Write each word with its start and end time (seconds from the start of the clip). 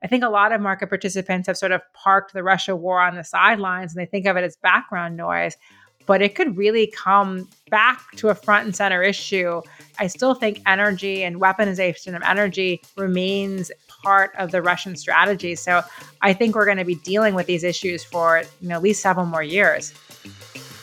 I 0.00 0.06
think 0.06 0.22
a 0.22 0.28
lot 0.28 0.52
of 0.52 0.60
market 0.60 0.88
participants 0.88 1.48
have 1.48 1.56
sort 1.56 1.72
of 1.72 1.80
parked 1.92 2.32
the 2.32 2.44
Russia 2.44 2.76
war 2.76 3.00
on 3.00 3.16
the 3.16 3.24
sidelines 3.24 3.92
and 3.92 4.00
they 4.00 4.08
think 4.08 4.26
of 4.26 4.36
it 4.36 4.44
as 4.44 4.54
background 4.56 5.16
noise, 5.16 5.56
but 6.06 6.22
it 6.22 6.36
could 6.36 6.56
really 6.56 6.86
come 6.86 7.48
back 7.68 8.00
to 8.16 8.28
a 8.28 8.34
front 8.34 8.64
and 8.64 8.76
center 8.76 9.02
issue. 9.02 9.60
I 9.98 10.06
still 10.06 10.34
think 10.34 10.60
energy 10.66 11.24
and 11.24 11.40
weaponization 11.40 12.14
of 12.14 12.22
energy 12.22 12.80
remains 12.96 13.72
part 14.04 14.30
of 14.38 14.52
the 14.52 14.62
Russian 14.62 14.94
strategy. 14.94 15.56
So 15.56 15.82
I 16.22 16.32
think 16.32 16.54
we're 16.54 16.64
going 16.64 16.78
to 16.78 16.84
be 16.84 16.94
dealing 16.94 17.34
with 17.34 17.46
these 17.46 17.64
issues 17.64 18.04
for 18.04 18.44
you 18.60 18.68
know, 18.68 18.76
at 18.76 18.82
least 18.82 19.02
several 19.02 19.26
more 19.26 19.42
years. 19.42 19.92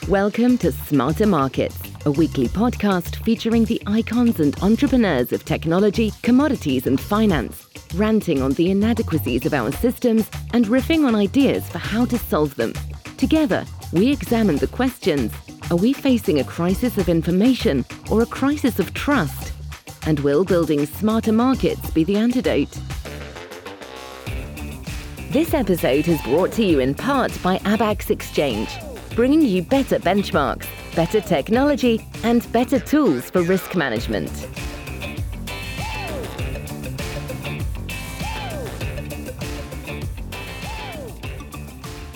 Welcome 0.09 0.57
to 0.59 0.73
Smarter 0.73 1.25
Markets, 1.25 1.79
a 2.05 2.11
weekly 2.11 2.49
podcast 2.49 3.15
featuring 3.23 3.63
the 3.63 3.81
icons 3.87 4.41
and 4.41 4.61
entrepreneurs 4.61 5.31
of 5.31 5.45
technology, 5.45 6.11
commodities, 6.21 6.85
and 6.85 6.99
finance, 6.99 7.64
ranting 7.93 8.41
on 8.41 8.51
the 8.53 8.71
inadequacies 8.71 9.45
of 9.45 9.53
our 9.53 9.71
systems 9.71 10.29
and 10.53 10.65
riffing 10.65 11.05
on 11.05 11.15
ideas 11.15 11.69
for 11.69 11.77
how 11.77 12.05
to 12.05 12.17
solve 12.17 12.55
them. 12.55 12.73
Together, 13.17 13.65
we 13.93 14.11
examine 14.11 14.57
the 14.57 14.67
questions 14.67 15.31
Are 15.69 15.77
we 15.77 15.93
facing 15.93 16.39
a 16.39 16.43
crisis 16.43 16.97
of 16.97 17.09
information 17.09 17.85
or 18.09 18.21
a 18.21 18.25
crisis 18.25 18.79
of 18.79 18.93
trust? 18.93 19.53
And 20.07 20.19
will 20.21 20.43
building 20.43 20.85
smarter 20.85 21.31
markets 21.31 21.89
be 21.91 22.03
the 22.03 22.17
antidote? 22.17 22.77
This 25.31 25.53
episode 25.53 26.07
is 26.07 26.21
brought 26.21 26.51
to 26.53 26.63
you 26.63 26.79
in 26.79 26.95
part 26.95 27.31
by 27.43 27.57
Abax 27.59 28.09
Exchange 28.09 28.69
bringing 29.15 29.41
you 29.41 29.61
better 29.63 29.97
benchmarks, 29.97 30.67
better 30.93 31.21
technology, 31.21 32.05
and 32.23 32.51
better 32.51 32.79
tools 32.79 33.29
for 33.29 33.41
risk 33.41 33.73
management. 33.73 34.29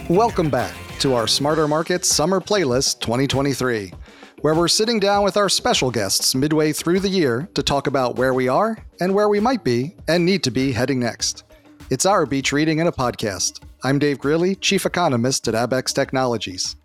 Welcome 0.09 0.49
back 0.49 0.75
to 1.01 1.13
our 1.13 1.27
Smarter 1.27 1.67
Markets 1.67 2.09
Summer 2.09 2.39
Playlist 2.39 2.99
2023, 2.99 3.93
where 4.41 4.55
we're 4.55 4.67
sitting 4.67 4.99
down 4.99 5.23
with 5.23 5.37
our 5.37 5.49
special 5.49 5.91
guests 5.91 6.33
midway 6.33 6.73
through 6.73 7.01
the 7.01 7.07
year 7.07 7.47
to 7.53 7.61
talk 7.61 7.85
about 7.85 8.15
where 8.15 8.33
we 8.33 8.47
are 8.47 8.75
and 8.99 9.13
where 9.13 9.29
we 9.29 9.39
might 9.39 9.63
be 9.63 9.95
and 10.07 10.25
need 10.25 10.41
to 10.41 10.49
be 10.49 10.71
heading 10.71 10.99
next. 10.99 11.43
It's 11.91 12.07
our 12.07 12.25
beach 12.25 12.51
reading 12.51 12.79
and 12.79 12.89
a 12.89 12.91
podcast. 12.91 13.61
I'm 13.83 13.99
Dave 13.99 14.17
Greely, 14.17 14.55
Chief 14.55 14.83
Economist 14.87 15.47
at 15.47 15.53
Abax 15.53 15.93
Technologies. 15.93 16.75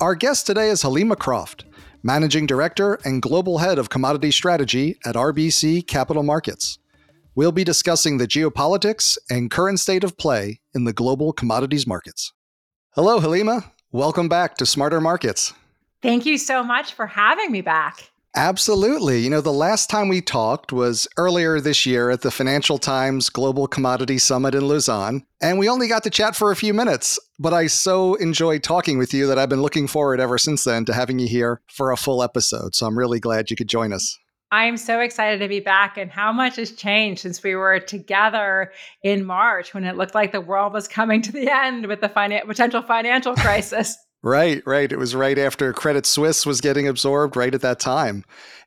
Our 0.00 0.14
guest 0.14 0.46
today 0.46 0.70
is 0.70 0.82
Helima 0.82 1.18
Croft, 1.18 1.66
Managing 2.02 2.46
Director 2.46 2.98
and 3.04 3.20
Global 3.20 3.58
Head 3.58 3.78
of 3.78 3.90
Commodity 3.90 4.30
Strategy 4.30 4.98
at 5.04 5.16
RBC 5.16 5.86
Capital 5.86 6.22
Markets. 6.22 6.78
We'll 7.34 7.52
be 7.52 7.62
discussing 7.62 8.16
the 8.16 8.26
geopolitics 8.26 9.18
and 9.28 9.50
current 9.50 9.80
state 9.80 10.02
of 10.02 10.16
play 10.16 10.62
in 10.72 10.84
the 10.84 10.94
global 10.94 11.34
commodities 11.34 11.86
markets. 11.86 12.32
Hello, 12.94 13.20
Helima. 13.20 13.70
Welcome 13.92 14.28
back 14.28 14.56
to 14.56 14.66
Smarter 14.66 15.00
Markets. 15.00 15.52
Thank 16.02 16.26
you 16.26 16.36
so 16.36 16.64
much 16.64 16.92
for 16.92 17.06
having 17.06 17.52
me 17.52 17.60
back. 17.60 18.10
Absolutely. 18.34 19.20
You 19.20 19.30
know, 19.30 19.40
the 19.40 19.52
last 19.52 19.88
time 19.88 20.08
we 20.08 20.20
talked 20.20 20.72
was 20.72 21.06
earlier 21.16 21.60
this 21.60 21.86
year 21.86 22.10
at 22.10 22.22
the 22.22 22.32
Financial 22.32 22.78
Times 22.78 23.30
Global 23.30 23.68
Commodity 23.68 24.18
Summit 24.18 24.56
in 24.56 24.66
Lausanne, 24.66 25.24
and 25.40 25.56
we 25.56 25.68
only 25.68 25.86
got 25.86 26.02
to 26.02 26.10
chat 26.10 26.34
for 26.34 26.50
a 26.50 26.56
few 26.56 26.74
minutes. 26.74 27.16
But 27.38 27.54
I 27.54 27.68
so 27.68 28.14
enjoyed 28.16 28.64
talking 28.64 28.98
with 28.98 29.14
you 29.14 29.28
that 29.28 29.38
I've 29.38 29.48
been 29.48 29.62
looking 29.62 29.86
forward 29.86 30.18
ever 30.18 30.36
since 30.36 30.64
then 30.64 30.84
to 30.86 30.92
having 30.92 31.20
you 31.20 31.28
here 31.28 31.60
for 31.68 31.92
a 31.92 31.96
full 31.96 32.24
episode. 32.24 32.74
So 32.74 32.86
I'm 32.86 32.98
really 32.98 33.20
glad 33.20 33.52
you 33.52 33.56
could 33.56 33.68
join 33.68 33.92
us. 33.92 34.18
I'm 34.52 34.76
so 34.76 35.00
excited 35.00 35.38
to 35.40 35.48
be 35.48 35.60
back, 35.60 35.96
and 35.96 36.10
how 36.10 36.32
much 36.32 36.56
has 36.56 36.72
changed 36.72 37.22
since 37.22 37.42
we 37.42 37.54
were 37.54 37.78
together 37.78 38.72
in 39.02 39.24
March 39.24 39.74
when 39.74 39.84
it 39.84 39.96
looked 39.96 40.14
like 40.14 40.32
the 40.32 40.40
world 40.40 40.72
was 40.72 40.88
coming 40.88 41.22
to 41.22 41.32
the 41.32 41.48
end 41.48 41.86
with 41.86 42.00
the 42.00 42.08
finan- 42.08 42.46
potential 42.46 42.82
financial 42.82 43.34
crisis. 43.36 43.96
Right, 44.22 44.62
right. 44.66 44.90
It 44.90 44.98
was 44.98 45.14
right 45.14 45.38
after 45.38 45.72
Credit 45.72 46.04
Suisse 46.04 46.44
was 46.44 46.60
getting 46.60 46.86
absorbed, 46.86 47.36
right 47.36 47.54
at 47.54 47.62
that 47.62 47.80
time. 47.80 48.24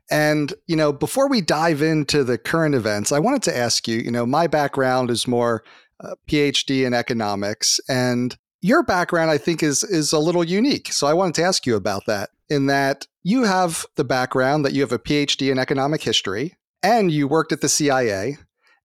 And, 0.10 0.54
you 0.68 0.76
know, 0.76 0.92
before 0.92 1.30
we 1.30 1.42
dive 1.42 1.82
into 1.82 2.24
the 2.24 2.38
current 2.38 2.76
events, 2.76 3.12
I 3.12 3.20
wanted 3.20 3.44
to 3.44 3.56
ask 3.56 3.88
you, 3.88 4.00
you 4.00 4.12
know, 4.12 4.26
my 4.26 4.48
background 4.48 5.12
is 5.12 5.28
more 5.28 5.64
uh, 6.04 6.16
PhD 6.28 6.86
in 6.86 6.94
economics 6.94 7.80
and 7.88 8.36
your 8.64 8.82
background 8.82 9.30
I 9.30 9.38
think 9.38 9.62
is 9.62 9.84
is 9.84 10.14
a 10.14 10.20
little 10.20 10.44
unique. 10.44 10.92
So 10.92 11.06
I 11.06 11.14
wanted 11.14 11.36
to 11.36 11.44
ask 11.44 11.66
you 11.66 11.76
about 11.76 12.06
that 12.08 12.30
in 12.54 12.68
that 12.68 13.08
you 13.24 13.44
have 13.44 13.86
the 13.96 14.04
background 14.04 14.64
that 14.64 14.74
you 14.74 14.82
have 14.82 14.92
a 14.92 15.00
PhD 15.00 15.52
in 15.52 15.60
economic 15.60 16.02
history 16.02 16.56
and 16.82 17.12
you 17.12 17.28
worked 17.28 17.52
at 17.52 17.62
the 17.62 17.70
CIA 17.70 18.38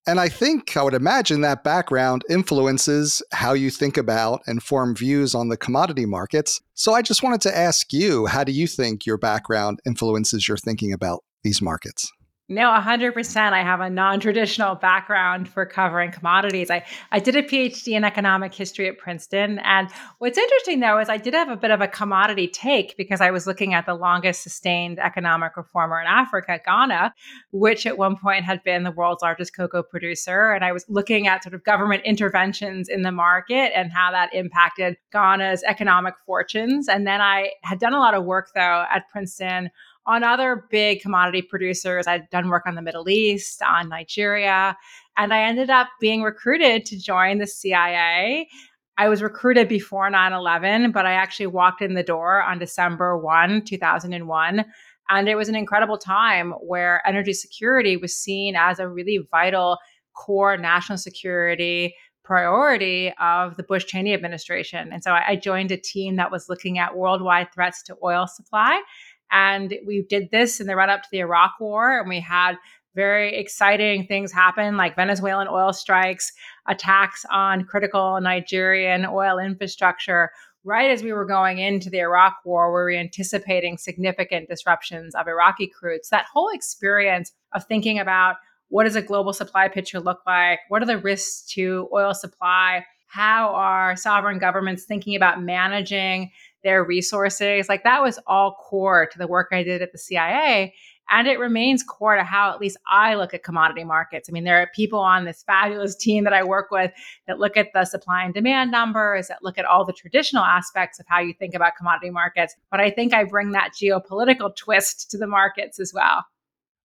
and 0.09 0.19
I 0.19 0.31
think 0.31 0.75
I 0.75 0.83
would 0.83 0.95
imagine 0.95 1.43
that 1.43 1.63
background 1.63 2.25
influences 2.31 3.23
how 3.31 3.53
you 3.53 3.69
think 3.71 3.99
about 3.99 4.41
and 4.47 4.63
form 4.63 4.97
views 4.97 5.35
on 5.35 5.49
the 5.49 5.57
commodity 5.59 6.07
markets. 6.07 6.63
So 6.73 6.95
I 6.95 7.03
just 7.03 7.23
wanted 7.23 7.43
to 7.43 7.55
ask 7.55 7.93
you 7.93 8.25
how 8.25 8.43
do 8.43 8.53
you 8.53 8.67
think 8.67 9.05
your 9.05 9.19
background 9.19 9.81
influences 9.85 10.49
your 10.49 10.57
thinking 10.57 10.95
about 10.95 11.25
these 11.43 11.61
markets? 11.61 12.11
No, 12.51 12.71
100%. 12.71 13.53
I 13.53 13.63
have 13.63 13.81
a 13.81 13.91
non 13.91 14.21
traditional 14.21 14.75
background 14.75 15.51
for 15.51 15.67
covering 15.67 16.11
commodities. 16.11 16.71
I, 16.71 16.83
I 17.13 17.19
did 17.19 17.37
a 17.37 17.43
PhD 17.43 17.95
in 17.95 18.05
economic 18.05 18.55
history 18.55 18.89
at 18.89 18.97
Princeton. 18.97 19.59
And 19.59 19.91
what's 20.17 20.39
interesting, 20.39 20.81
though, 20.81 20.99
is 20.99 21.11
I 21.11 21.19
did 21.19 21.35
have 21.35 21.51
a 21.51 21.57
bit 21.57 21.71
of 21.71 21.83
a 21.83 21.89
commodity 21.89 22.49
take 22.49 22.97
because 22.97 23.21
I 23.21 23.31
was 23.31 23.47
looking 23.47 23.75
at 23.75 23.85
the 23.85 23.93
longest 23.93 24.43
sustained 24.43 24.99
economic 24.99 25.59
reformer 25.59 26.01
in 26.01 26.07
Africa, 26.07 26.59
Ghana, 26.65 27.13
which 27.51 27.85
at 27.85 27.99
one 27.99 28.17
point 28.17 28.47
had 28.47 28.65
been 28.65 28.83
the 28.83 28.93
world's 28.93 29.21
largest 29.21 29.55
cocoa 29.55 29.83
producer. 29.83 30.53
And 30.53 30.65
I 30.65 30.73
was 30.73 30.87
looking 30.89 31.27
at 31.27 31.43
sort 31.43 31.55
of 31.55 31.65
government 31.65 32.03
interventions 32.07 32.89
in 32.89 33.03
the 33.03 33.13
market 33.13 33.73
and 33.77 33.93
how 33.93 34.11
that 34.13 34.33
impacted 34.33 34.97
Ghana's 35.13 35.63
economic 35.65 36.15
fortunes. 36.25 36.89
And 36.89 37.07
then 37.07 37.21
I 37.21 37.51
had 37.63 37.79
done 37.79 37.93
a 37.93 37.99
lot 37.99 38.15
of 38.15 38.25
work, 38.25 38.53
though, 38.55 38.87
at 38.91 39.07
Princeton 39.11 39.69
on 40.09 40.25
other 40.25 40.67
big 40.71 41.01
commodity 41.03 41.43
producers. 41.43 42.07
I'd 42.07 42.29
done 42.31 42.49
work 42.49 42.65
on 42.67 42.75
the 42.75 42.83
Middle 42.83 43.09
East, 43.09 43.63
on 43.63 43.91
Nigeria, 43.91 44.77
and 45.19 45.33
I 45.33 45.43
ended 45.43 45.69
up 45.69 45.89
being 46.01 46.23
recruited 46.23 46.87
to 46.87 46.99
join 46.99 47.39
the 47.39 47.47
CIA. 47.47 48.49
I 48.97 49.09
was 49.09 49.23
recruited 49.23 49.69
before 49.69 50.09
9 50.09 50.33
11, 50.33 50.93
but 50.93 51.07
I 51.07 51.13
actually 51.13 51.47
walked 51.47 51.83
in 51.83 51.95
the 51.95 52.03
door 52.03 52.43
on 52.43 52.59
December 52.59 53.19
1, 53.19 53.65
2001. 53.67 54.65
And 55.11 55.29
it 55.29 55.37
was 55.37 55.49
an 55.49 55.55
incredible 55.55 55.99
time 55.99 56.53
where 56.53 57.07
energy 57.07 57.33
security 57.35 57.97
was 57.97 58.17
seen 58.17 58.57
as 58.57 58.79
a 58.79 58.89
really 58.89 59.27
vital 59.31 59.79
core 60.15 60.57
national 60.57 60.99
security 60.99 61.95
priority 62.25 63.11
of 63.19 63.57
the 63.57 63.63
Bush 63.63 63.87
Cheney 63.87 64.13
administration. 64.13 64.93
And 64.93 65.03
so 65.03 65.13
I 65.13 65.35
joined 65.35 65.73
a 65.73 65.79
team 65.79 66.17
that 66.17 66.31
was 66.31 66.51
looking 66.51 66.79
at 66.79 66.95
worldwide 66.95 67.53
threats 67.55 67.83
to 67.85 67.97
oil 68.05 68.27
supply 68.27 68.83
and 69.31 69.75
we 69.87 70.03
did 70.09 70.31
this 70.31 70.61
in 70.61 70.67
the 70.67 70.77
run 70.77 70.91
up 70.91 71.03
to 71.03 71.09
the 71.11 71.21
Iraq 71.21 71.55
war, 71.61 72.01
and 72.01 72.09
we 72.09 72.21
had 72.21 72.57
very 72.95 73.37
exciting 73.37 74.07
things 74.07 74.33
happen 74.33 74.77
like 74.77 74.97
Venezuelan 74.97 75.47
oil 75.49 75.73
strikes, 75.73 76.33
attacks 76.67 77.25
on 77.31 77.65
critical 77.65 78.21
Nigerian 78.21 79.07
oil 79.07 79.39
infrastructure. 79.39 80.31
Right 80.65 80.91
as 80.91 81.03
we 81.03 81.13
were 81.13 81.25
going 81.25 81.59
into 81.59 81.91
the 81.91 82.01
Iraq 82.01 82.39
war, 82.45 82.71
we 82.71 82.73
were 82.73 82.91
anticipating 82.91 83.79
significant 83.79 84.49
disruptions 84.49 85.15
of 85.15 85.29
Iraqi 85.29 85.69
crude. 85.69 86.05
So 86.05 86.17
that 86.17 86.27
whole 86.33 86.51
experience 86.53 87.33
of 87.55 87.65
thinking 87.67 87.99
about 88.01 88.37
what 88.69 88.85
does 88.85 88.97
a 88.97 89.03
global 89.03 89.33
supply 89.33 89.69
picture 89.69 90.01
look 90.01 90.21
like? 90.27 90.59
What 90.69 90.83
are 90.83 90.87
the 90.87 90.99
risks 90.99 91.47
to 91.53 91.89
oil 91.93 92.15
supply? 92.15 92.85
How 93.07 93.55
are 93.55 93.97
sovereign 93.97 94.39
governments 94.39 94.85
thinking 94.85 95.17
about 95.17 95.43
managing 95.43 96.31
their 96.63 96.85
resources. 96.85 97.69
Like 97.69 97.85
that 97.85 98.03
was 98.03 98.19
all 98.27 98.53
core 98.53 99.09
to 99.11 99.19
the 99.19 99.27
work 99.27 99.49
I 99.53 99.63
did 99.63 99.83
at 99.83 99.93
the 99.93 99.99
CIA. 99.99 100.75
And 101.11 101.27
it 101.27 101.39
remains 101.39 101.83
core 101.83 102.17
to 102.17 102.23
how 102.23 102.53
at 102.53 102.61
least 102.61 102.77
I 102.91 103.15
look 103.15 103.33
at 103.33 103.43
commodity 103.43 103.85
markets. 103.85 104.29
I 104.29 104.33
mean, 104.33 104.45
there 104.45 104.61
are 104.61 104.69
people 104.75 104.99
on 104.99 105.25
this 105.25 105.43
fabulous 105.43 105.97
team 105.97 106.25
that 106.25 106.35
I 106.35 106.45
work 106.45 106.71
with 106.71 106.93
that 107.27 107.39
look 107.39 107.57
at 107.57 107.69
the 107.73 107.87
supply 107.87 108.25
and 108.25 108.35
demand 108.35 108.71
numbers, 108.71 109.29
that 109.29 109.43
look 109.43 109.57
at 109.57 109.65
all 109.65 109.87
the 109.87 109.95
traditional 109.95 110.45
aspects 110.45 111.01
of 111.01 111.07
how 111.09 111.21
you 111.21 111.33
think 111.33 111.55
about 111.55 111.77
commodity 111.79 112.11
markets. 112.11 112.55
But 112.71 112.81
I 112.81 112.91
think 112.91 113.15
I 113.15 113.25
bring 113.25 113.53
that 113.53 113.71
geopolitical 113.73 114.55
twist 114.55 115.11
to 115.11 115.19
the 115.19 115.27
markets 115.27 115.81
as 115.81 115.95
well. 115.95 116.27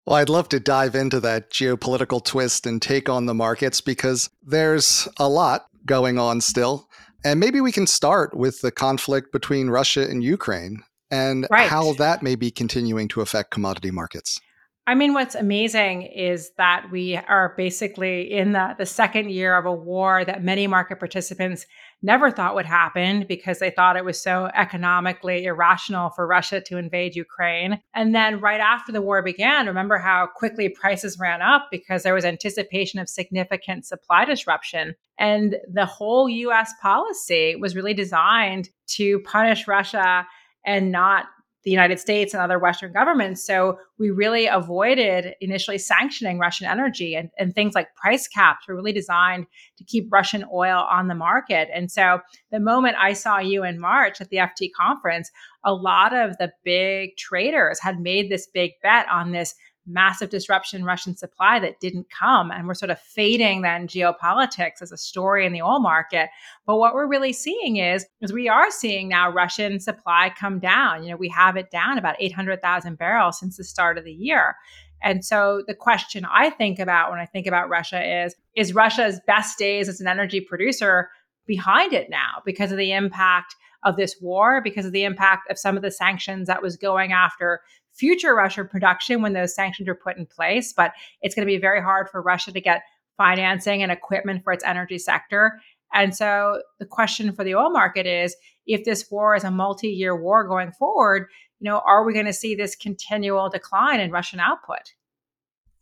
Well, 0.06 0.18
I'd 0.18 0.30
love 0.30 0.50
to 0.50 0.60
dive 0.60 0.96
into 0.96 1.20
that 1.22 1.50
geopolitical 1.50 2.24
twist 2.24 2.66
and 2.66 2.82
take 2.82 3.10
on 3.10 3.26
the 3.26 3.34
markets 3.34 3.82
because 3.82 4.30
there's 4.42 5.08
a 5.18 5.28
lot 5.28 5.68
going 5.86 6.18
on 6.18 6.42
still. 6.42 6.90
And 7.24 7.40
maybe 7.40 7.62
we 7.62 7.72
can 7.72 7.88
start 7.88 8.36
with 8.36 8.62
the 8.62 8.72
conflict 8.72 9.32
between 9.32 9.70
Russia 9.70 10.08
and 10.10 10.24
Ukraine 10.24 10.84
and 11.10 11.48
right. 11.50 11.70
how 11.70 11.94
that 11.94 12.22
may 12.22 12.36
be 12.36 12.52
continuing 12.52 13.08
to 13.10 13.22
affect 13.22 13.52
commodity 13.52 13.92
markets. 13.92 14.42
I 14.86 14.96
mean, 14.96 15.14
what's 15.14 15.36
amazing 15.36 16.02
is 16.04 16.52
that 16.58 16.88
we 16.92 17.16
are 17.16 17.54
basically 17.56 18.34
in 18.34 18.52
the, 18.52 18.76
the 18.78 18.86
second 18.86 19.30
year 19.30 19.56
of 19.56 19.66
a 19.66 19.72
war 19.72 20.26
that 20.26 20.44
many 20.44 20.68
market 20.68 21.00
participants 21.00 21.66
never 22.04 22.30
thought 22.30 22.54
would 22.54 22.66
happen 22.66 23.26
because 23.28 23.60
they 23.60 23.72
thought 23.72 23.96
it 23.96 24.06
was 24.06 24.22
so 24.22 24.50
economically 24.54 25.46
irrational 25.46 26.10
for 26.10 26.28
Russia 26.28 26.62
to 26.62 26.78
invade 26.78 27.16
Ukraine. 27.16 27.82
And 27.96 28.14
then 28.14 28.40
right 28.40 28.60
after 28.60 28.92
the 28.92 29.02
war 29.02 29.24
began, 29.24 29.66
remember 29.66 29.98
how 29.98 30.28
quickly 30.36 30.70
prices 30.70 31.18
ran 31.20 31.42
up 31.42 31.70
because 31.72 32.04
there 32.04 32.14
was 32.14 32.26
anticipation 32.26 33.00
of 33.00 33.10
significant 33.10 33.86
supply 33.86 34.26
disruption. 34.26 34.96
And 35.18 35.56
the 35.72 35.86
whole 35.86 36.28
US 36.30 36.74
policy 36.82 37.56
was 37.56 37.76
really 37.76 37.94
designed 37.94 38.70
to 38.88 39.20
punish 39.22 39.68
Russia 39.68 40.28
and 40.66 40.92
not 40.92 41.26
the 41.64 41.72
United 41.72 42.00
States 42.00 42.34
and 42.34 42.44
other 42.44 42.60
Western 42.60 42.92
governments. 42.92 43.46
So 43.46 43.78
we 43.98 44.10
really 44.10 44.48
avoided 44.48 45.36
initially 45.40 45.78
sanctioning 45.78 46.38
Russian 46.38 46.68
energy 46.68 47.16
and, 47.16 47.30
and 47.38 47.56
things 47.56 47.74
like 47.74 47.96
price 47.96 48.28
caps 48.28 48.68
were 48.68 48.76
really 48.76 48.92
designed 48.92 49.46
to 49.78 49.84
keep 49.86 50.12
Russian 50.12 50.44
oil 50.54 50.86
on 50.90 51.08
the 51.08 51.16
market. 51.16 51.70
And 51.74 51.92
so 51.92 52.20
the 52.52 52.60
moment 52.60 52.98
I 53.00 53.14
saw 53.14 53.40
you 53.40 53.64
in 53.64 53.80
March 53.80 54.20
at 54.20 54.30
the 54.30 54.38
FT 54.38 54.70
conference, 54.78 55.32
a 55.64 55.74
lot 55.74 56.14
of 56.14 56.38
the 56.38 56.52
big 56.66 57.16
traders 57.18 57.80
had 57.80 58.00
made 58.00 58.30
this 58.30 58.48
big 58.54 58.72
bet 58.82 59.08
on 59.10 59.32
this 59.32 59.56
massive 59.86 60.30
disruption 60.30 60.80
in 60.80 60.86
Russian 60.86 61.16
supply 61.16 61.60
that 61.60 61.80
didn't 61.80 62.10
come. 62.10 62.52
And 62.52 62.68
we're 62.68 62.74
sort 62.74 62.90
of 62.90 63.00
fading 63.00 63.62
then 63.62 63.88
geopolitics 63.88 64.82
as 64.82 64.92
a 64.92 64.98
story 64.98 65.46
in 65.46 65.54
the 65.54 65.62
oil 65.62 65.80
market. 65.80 66.30
But 66.66 66.78
what 66.78 66.94
we're 66.94 67.08
really 67.08 67.34
seeing 67.34 67.78
is, 67.78 68.06
is 68.22 68.32
we 68.32 68.48
are 68.48 68.72
seeing 68.72 69.10
now 69.10 69.32
Russian 69.32 69.80
supply 69.80 70.32
come 70.38 70.60
down. 70.60 71.04
You 71.04 71.12
know, 71.12 71.18
we 71.18 71.30
have 71.30 71.58
it 71.58 71.72
down 71.72 71.98
about 71.98 72.16
800,000 72.20 72.98
barrels 72.98 73.40
since 73.40 73.58
the 73.58 73.64
start 73.64 73.98
of 73.98 74.06
the 74.06 74.14
year. 74.14 74.56
And 75.02 75.26
so 75.26 75.64
the 75.68 75.76
question 75.76 76.26
I 76.26 76.50
think 76.50 76.80
about 76.80 77.12
when 77.12 77.20
I 77.20 77.26
think 77.26 77.46
about 77.46 77.70
Russia 77.70 78.26
is, 78.26 78.36
is 78.56 78.74
Russia's 78.74 79.20
best 79.28 79.60
days 79.60 79.90
as 79.90 80.00
an 80.00 80.08
energy 80.08 80.40
producer 80.40 81.10
behind 81.46 81.92
it 81.92 82.10
now 82.10 82.42
because 82.46 82.72
of 82.72 82.78
the 82.78 82.94
impact 82.94 83.56
of 83.84 83.98
this 83.98 84.16
war, 84.22 84.62
because 84.64 84.86
of 84.86 84.94
the 84.94 85.04
impact 85.04 85.52
of 85.52 85.60
some 85.60 85.76
of 85.76 85.84
the 85.84 85.92
sanctions 85.92 86.48
that 86.48 86.62
was 86.62 86.78
going 86.78 87.12
after 87.12 87.60
future 87.94 88.36
Russia 88.36 88.66
production 88.66 89.22
when 89.22 89.34
those 89.34 89.56
sanctions 89.56 89.88
are 89.88 89.96
put 89.96 90.18
in 90.18 90.26
place. 90.26 90.74
But 90.74 90.94
it's 91.22 91.36
going 91.36 91.48
to 91.48 91.52
be 91.52 91.60
very 91.60 91.82
hard 91.82 92.10
for 92.10 92.22
Russia 92.22 92.52
to 92.52 92.62
get 92.62 92.84
financing 93.18 93.84
and 93.84 93.92
equipment 93.92 94.44
for 94.44 94.54
its 94.54 94.64
energy 94.64 94.98
sector. 94.98 95.60
And 95.94 96.16
so 96.16 96.62
the 96.80 96.86
question 96.86 97.32
for 97.34 97.44
the 97.44 97.56
oil 97.56 97.70
market 97.70 98.08
is 98.08 98.36
if 98.66 98.84
this 98.84 99.10
war 99.12 99.36
is 99.36 99.44
a 99.44 99.52
multi-year 99.52 100.16
war 100.16 100.48
going 100.48 100.72
forward, 100.72 101.28
you 101.60 101.70
know, 101.70 101.82
are 101.86 102.04
we 102.04 102.14
going 102.14 102.26
to 102.26 102.34
see 102.34 102.56
this 102.56 102.76
continual 102.76 103.50
decline 103.50 104.00
in 104.00 104.12
Russian 104.12 104.40
output? 104.40 104.94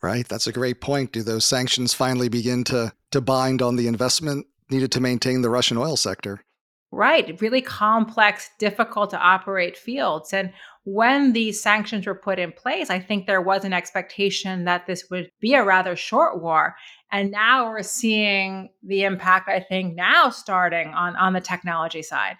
Right, 0.01 0.27
that's 0.27 0.47
a 0.47 0.51
great 0.51 0.81
point. 0.81 1.11
Do 1.11 1.21
those 1.23 1.45
sanctions 1.45 1.93
finally 1.93 2.27
begin 2.27 2.63
to 2.65 2.91
to 3.11 3.21
bind 3.21 3.61
on 3.61 3.75
the 3.75 3.87
investment 3.87 4.47
needed 4.69 4.91
to 4.93 4.99
maintain 4.99 5.41
the 5.41 5.49
Russian 5.49 5.77
oil 5.77 5.95
sector? 5.95 6.43
Right, 6.93 7.39
really 7.39 7.61
complex, 7.61 8.49
difficult 8.59 9.11
to 9.11 9.17
operate 9.17 9.77
fields. 9.77 10.33
And 10.33 10.51
when 10.83 11.31
these 11.31 11.61
sanctions 11.61 12.05
were 12.05 12.15
put 12.15 12.37
in 12.37 12.51
place, 12.51 12.89
I 12.89 12.99
think 12.99 13.25
there 13.25 13.41
was 13.41 13.63
an 13.63 13.71
expectation 13.71 14.65
that 14.65 14.87
this 14.87 15.09
would 15.09 15.31
be 15.39 15.53
a 15.53 15.63
rather 15.63 15.95
short 15.95 16.41
war. 16.41 16.75
And 17.09 17.31
now 17.31 17.69
we're 17.69 17.83
seeing 17.83 18.69
the 18.83 19.03
impact, 19.03 19.47
I 19.47 19.61
think, 19.61 19.95
now 19.95 20.29
starting 20.29 20.89
on, 20.89 21.15
on 21.15 21.31
the 21.31 21.39
technology 21.39 22.01
side. 22.01 22.35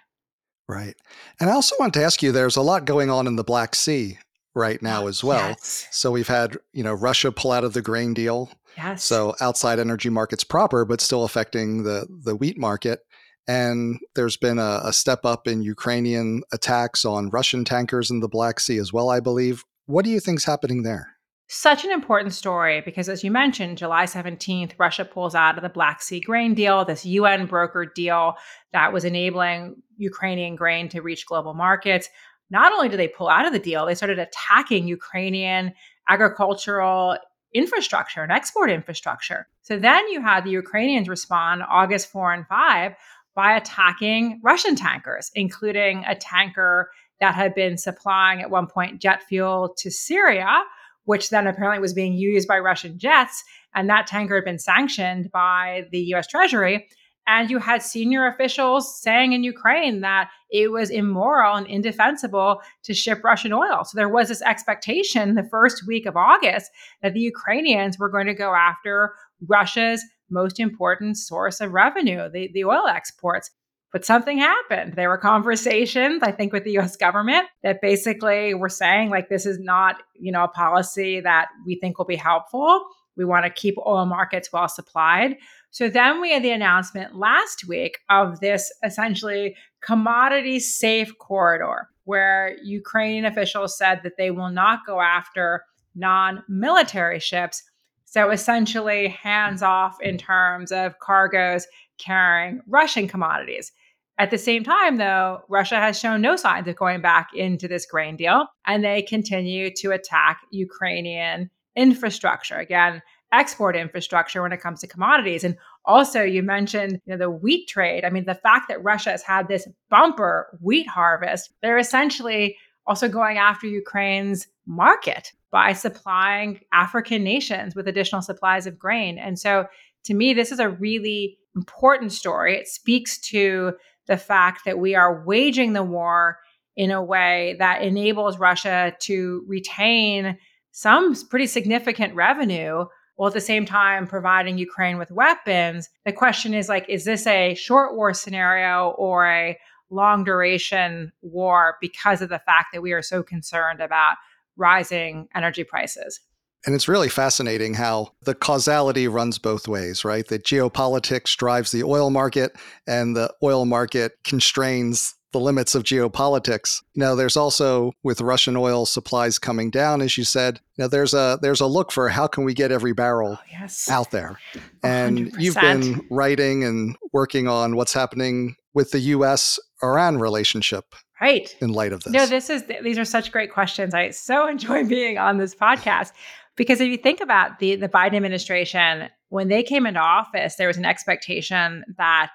Right. 0.68 0.94
And 1.40 1.48
I 1.48 1.54
also 1.54 1.74
want 1.80 1.94
to 1.94 2.02
ask 2.02 2.22
you 2.22 2.30
there's 2.30 2.56
a 2.56 2.62
lot 2.62 2.84
going 2.84 3.10
on 3.10 3.26
in 3.26 3.36
the 3.36 3.44
Black 3.44 3.74
Sea 3.74 4.18
right 4.54 4.78
ah, 4.82 4.84
now 4.84 5.06
as 5.06 5.24
well. 5.24 5.50
Yes. 5.50 5.86
So 5.90 6.10
we've 6.10 6.28
had, 6.28 6.56
you 6.72 6.82
know, 6.82 6.94
Russia 6.94 7.32
pull 7.32 7.52
out 7.52 7.64
of 7.64 7.72
the 7.72 7.82
grain 7.82 8.14
deal. 8.14 8.50
Yes. 8.76 9.04
So 9.04 9.34
outside 9.40 9.78
energy 9.78 10.08
markets 10.08 10.44
proper, 10.44 10.84
but 10.84 11.00
still 11.00 11.24
affecting 11.24 11.82
the 11.82 12.06
the 12.24 12.34
wheat 12.34 12.58
market. 12.58 13.00
And 13.48 13.98
there's 14.14 14.36
been 14.36 14.58
a, 14.58 14.80
a 14.84 14.92
step 14.92 15.24
up 15.24 15.48
in 15.48 15.62
Ukrainian 15.62 16.42
attacks 16.52 17.04
on 17.04 17.30
Russian 17.30 17.64
tankers 17.64 18.10
in 18.10 18.20
the 18.20 18.28
Black 18.28 18.60
Sea 18.60 18.78
as 18.78 18.92
well, 18.92 19.10
I 19.10 19.20
believe. 19.20 19.64
What 19.86 20.04
do 20.04 20.10
you 20.10 20.20
think's 20.20 20.44
happening 20.44 20.82
there? 20.82 21.08
Such 21.48 21.84
an 21.84 21.90
important 21.90 22.32
story 22.32 22.80
because, 22.80 23.08
as 23.10 23.22
you 23.22 23.30
mentioned, 23.30 23.76
July 23.76 24.04
17th, 24.04 24.72
Russia 24.78 25.04
pulls 25.04 25.34
out 25.34 25.58
of 25.58 25.62
the 25.62 25.68
Black 25.68 26.00
Sea 26.00 26.20
grain 26.20 26.54
deal, 26.54 26.84
this 26.84 27.04
UN 27.04 27.46
brokered 27.46 27.92
deal 27.94 28.34
that 28.72 28.92
was 28.92 29.04
enabling 29.04 29.82
Ukrainian 29.98 30.56
grain 30.56 30.88
to 30.88 31.02
reach 31.02 31.26
global 31.26 31.52
markets. 31.52 32.08
Not 32.48 32.72
only 32.72 32.88
did 32.88 32.98
they 32.98 33.08
pull 33.08 33.28
out 33.28 33.44
of 33.44 33.52
the 33.52 33.58
deal, 33.58 33.84
they 33.84 33.94
started 33.94 34.18
attacking 34.18 34.88
Ukrainian 34.88 35.74
agricultural 36.08 37.18
infrastructure 37.54 38.22
and 38.22 38.32
export 38.32 38.70
infrastructure. 38.70 39.46
So 39.60 39.78
then 39.78 40.08
you 40.08 40.22
had 40.22 40.44
the 40.44 40.50
Ukrainians 40.50 41.08
respond 41.08 41.62
August 41.68 42.10
4 42.10 42.32
and 42.32 42.46
5 42.46 42.94
by 43.34 43.56
attacking 43.56 44.40
Russian 44.42 44.76
tankers, 44.76 45.30
including 45.34 46.04
a 46.06 46.14
tanker 46.14 46.90
that 47.20 47.34
had 47.34 47.54
been 47.54 47.78
supplying 47.78 48.40
at 48.40 48.50
one 48.50 48.66
point 48.66 49.00
jet 49.00 49.22
fuel 49.22 49.74
to 49.78 49.90
Syria, 49.90 50.62
which 51.04 51.30
then 51.30 51.46
apparently 51.46 51.80
was 51.80 51.94
being 51.94 52.12
used 52.12 52.48
by 52.48 52.58
Russian 52.58 52.98
jets. 52.98 53.42
And 53.74 53.88
that 53.88 54.06
tanker 54.06 54.36
had 54.36 54.44
been 54.44 54.58
sanctioned 54.58 55.30
by 55.32 55.86
the 55.92 56.00
US 56.14 56.26
Treasury. 56.26 56.88
And 57.26 57.50
you 57.50 57.58
had 57.58 57.82
senior 57.82 58.26
officials 58.26 59.00
saying 59.00 59.32
in 59.32 59.44
Ukraine 59.44 60.00
that 60.00 60.30
it 60.50 60.72
was 60.72 60.90
immoral 60.90 61.56
and 61.56 61.66
indefensible 61.68 62.60
to 62.82 62.94
ship 62.94 63.22
Russian 63.22 63.52
oil. 63.52 63.84
So 63.84 63.96
there 63.96 64.08
was 64.08 64.28
this 64.28 64.42
expectation 64.42 65.34
the 65.34 65.48
first 65.48 65.86
week 65.86 66.04
of 66.04 66.16
August 66.16 66.70
that 67.00 67.14
the 67.14 67.20
Ukrainians 67.20 67.98
were 67.98 68.08
going 68.08 68.26
to 68.26 68.34
go 68.34 68.54
after 68.54 69.14
Russia's 69.46 70.04
most 70.30 70.60
important 70.60 71.16
source 71.16 71.60
of 71.60 71.72
revenue, 71.72 72.28
the, 72.30 72.50
the 72.52 72.64
oil 72.64 72.86
exports. 72.86 73.50
But 73.92 74.06
something 74.06 74.38
happened. 74.38 74.94
There 74.94 75.10
were 75.10 75.18
conversations, 75.18 76.22
I 76.22 76.32
think, 76.32 76.52
with 76.52 76.64
the 76.64 76.78
US 76.78 76.96
government 76.96 77.46
that 77.62 77.82
basically 77.82 78.54
were 78.54 78.70
saying, 78.70 79.10
like, 79.10 79.28
this 79.28 79.44
is 79.44 79.58
not, 79.58 79.96
you 80.14 80.32
know, 80.32 80.44
a 80.44 80.48
policy 80.48 81.20
that 81.20 81.48
we 81.66 81.78
think 81.78 81.98
will 81.98 82.06
be 82.06 82.16
helpful. 82.16 82.86
We 83.16 83.26
want 83.26 83.44
to 83.44 83.50
keep 83.50 83.74
oil 83.86 84.06
markets 84.06 84.50
well 84.50 84.68
supplied. 84.68 85.36
So 85.70 85.88
then 85.88 86.20
we 86.20 86.32
had 86.32 86.42
the 86.42 86.50
announcement 86.50 87.16
last 87.16 87.66
week 87.68 87.98
of 88.08 88.40
this 88.40 88.72
essentially 88.82 89.56
commodity 89.82 90.60
safe 90.60 91.12
corridor 91.18 91.88
where 92.04 92.56
Ukrainian 92.62 93.24
officials 93.24 93.76
said 93.76 94.00
that 94.02 94.16
they 94.16 94.30
will 94.30 94.50
not 94.50 94.80
go 94.86 95.00
after 95.00 95.64
non 95.94 96.42
military 96.48 97.20
ships 97.20 97.62
so 98.12 98.28
essentially, 98.28 99.08
hands 99.08 99.62
off 99.62 99.96
in 100.02 100.18
terms 100.18 100.70
of 100.70 100.98
cargoes 100.98 101.66
carrying 101.96 102.60
Russian 102.66 103.08
commodities. 103.08 103.72
At 104.18 104.30
the 104.30 104.36
same 104.36 104.64
time, 104.64 104.98
though, 104.98 105.40
Russia 105.48 105.76
has 105.76 105.98
shown 105.98 106.20
no 106.20 106.36
signs 106.36 106.68
of 106.68 106.76
going 106.76 107.00
back 107.00 107.30
into 107.32 107.68
this 107.68 107.86
grain 107.86 108.16
deal, 108.16 108.48
and 108.66 108.84
they 108.84 109.00
continue 109.00 109.70
to 109.76 109.92
attack 109.92 110.42
Ukrainian 110.50 111.48
infrastructure. 111.74 112.56
Again, 112.56 113.00
export 113.32 113.76
infrastructure 113.76 114.42
when 114.42 114.52
it 114.52 114.60
comes 114.60 114.80
to 114.80 114.86
commodities. 114.86 115.42
And 115.42 115.56
also, 115.86 116.22
you 116.22 116.42
mentioned 116.42 117.00
you 117.06 117.12
know, 117.12 117.16
the 117.16 117.30
wheat 117.30 117.66
trade. 117.66 118.04
I 118.04 118.10
mean, 118.10 118.26
the 118.26 118.34
fact 118.34 118.68
that 118.68 118.84
Russia 118.84 119.12
has 119.12 119.22
had 119.22 119.48
this 119.48 119.66
bumper 119.88 120.58
wheat 120.60 120.86
harvest, 120.86 121.50
they're 121.62 121.78
essentially 121.78 122.58
also 122.86 123.08
going 123.08 123.38
after 123.38 123.66
Ukraine's 123.66 124.48
market 124.66 125.32
by 125.52 125.74
supplying 125.74 126.58
African 126.72 127.22
nations 127.22 127.76
with 127.76 127.86
additional 127.86 128.22
supplies 128.22 128.66
of 128.66 128.78
grain. 128.78 129.18
And 129.18 129.38
so 129.38 129.66
to 130.04 130.14
me, 130.14 130.34
this 130.34 130.50
is 130.50 130.58
a 130.58 130.70
really 130.70 131.38
important 131.54 132.10
story. 132.10 132.56
It 132.56 132.66
speaks 132.66 133.20
to 133.28 133.74
the 134.06 134.16
fact 134.16 134.62
that 134.64 134.78
we 134.78 134.94
are 134.96 135.24
waging 135.24 135.74
the 135.74 135.84
war 135.84 136.38
in 136.74 136.90
a 136.90 137.02
way 137.02 137.54
that 137.58 137.82
enables 137.82 138.38
Russia 138.38 138.96
to 139.00 139.44
retain 139.46 140.38
some 140.72 141.14
pretty 141.28 141.46
significant 141.46 142.14
revenue 142.14 142.86
while 143.16 143.28
at 143.28 143.34
the 143.34 143.40
same 143.40 143.66
time 143.66 144.06
providing 144.06 144.56
Ukraine 144.56 144.96
with 144.96 145.10
weapons. 145.10 145.90
The 146.06 146.12
question 146.12 146.54
is 146.54 146.70
like, 146.70 146.88
is 146.88 147.04
this 147.04 147.26
a 147.26 147.54
short 147.54 147.94
war 147.94 148.14
scenario 148.14 148.94
or 148.96 149.26
a 149.26 149.58
long 149.90 150.24
duration 150.24 151.12
war 151.20 151.76
because 151.82 152.22
of 152.22 152.30
the 152.30 152.38
fact 152.38 152.68
that 152.72 152.80
we 152.80 152.92
are 152.92 153.02
so 153.02 153.22
concerned 153.22 153.80
about 153.80 154.16
rising 154.56 155.28
energy 155.34 155.64
prices. 155.64 156.20
And 156.64 156.74
it's 156.74 156.88
really 156.88 157.08
fascinating 157.08 157.74
how 157.74 158.12
the 158.22 158.34
causality 158.34 159.08
runs 159.08 159.38
both 159.38 159.66
ways, 159.66 160.04
right? 160.04 160.26
That 160.28 160.44
geopolitics 160.44 161.36
drives 161.36 161.72
the 161.72 161.82
oil 161.82 162.10
market 162.10 162.52
and 162.86 163.16
the 163.16 163.34
oil 163.42 163.64
market 163.64 164.12
constrains 164.22 165.14
the 165.32 165.40
limits 165.40 165.74
of 165.74 165.82
geopolitics. 165.82 166.82
You 166.94 167.00
know, 167.00 167.16
there's 167.16 167.36
also 167.36 167.92
with 168.02 168.20
Russian 168.20 168.56
oil 168.56 168.86
supplies 168.86 169.38
coming 169.38 169.70
down, 169.70 170.02
as 170.02 170.16
you 170.16 170.24
said, 170.24 170.60
you 170.76 170.84
know, 170.84 170.88
there's 170.88 171.14
a 171.14 171.38
there's 171.42 171.60
a 171.60 171.66
look 171.66 171.90
for 171.90 172.08
how 172.10 172.26
can 172.26 172.44
we 172.44 172.54
get 172.54 172.70
every 172.70 172.92
barrel 172.92 173.38
oh, 173.40 173.44
yes. 173.50 173.88
out 173.90 174.10
there. 174.10 174.38
And 174.82 175.32
you 175.38 175.52
have 175.54 175.62
been 175.62 176.06
writing 176.10 176.64
and 176.64 176.96
working 177.12 177.48
on 177.48 177.76
what's 177.76 177.94
happening 177.94 178.56
with 178.74 178.90
the 178.90 179.00
US 179.00 179.58
Iran 179.82 180.18
relationship 180.18 180.94
right 181.22 181.56
in 181.60 181.72
light 181.72 181.92
of 181.92 182.02
this 182.02 182.12
no 182.12 182.26
this 182.26 182.50
is 182.50 182.64
these 182.82 182.98
are 182.98 183.04
such 183.04 183.32
great 183.32 183.52
questions 183.52 183.94
i 183.94 184.10
so 184.10 184.46
enjoy 184.54 184.84
being 184.84 185.16
on 185.16 185.38
this 185.38 185.54
podcast 185.54 186.12
Because 186.56 186.80
if 186.80 186.88
you 186.88 186.96
think 186.96 187.20
about 187.20 187.58
the, 187.58 187.76
the 187.76 187.88
Biden 187.88 188.14
administration, 188.14 189.08
when 189.30 189.48
they 189.48 189.62
came 189.62 189.86
into 189.86 190.00
office, 190.00 190.56
there 190.56 190.68
was 190.68 190.76
an 190.76 190.84
expectation 190.84 191.84
that 191.96 192.30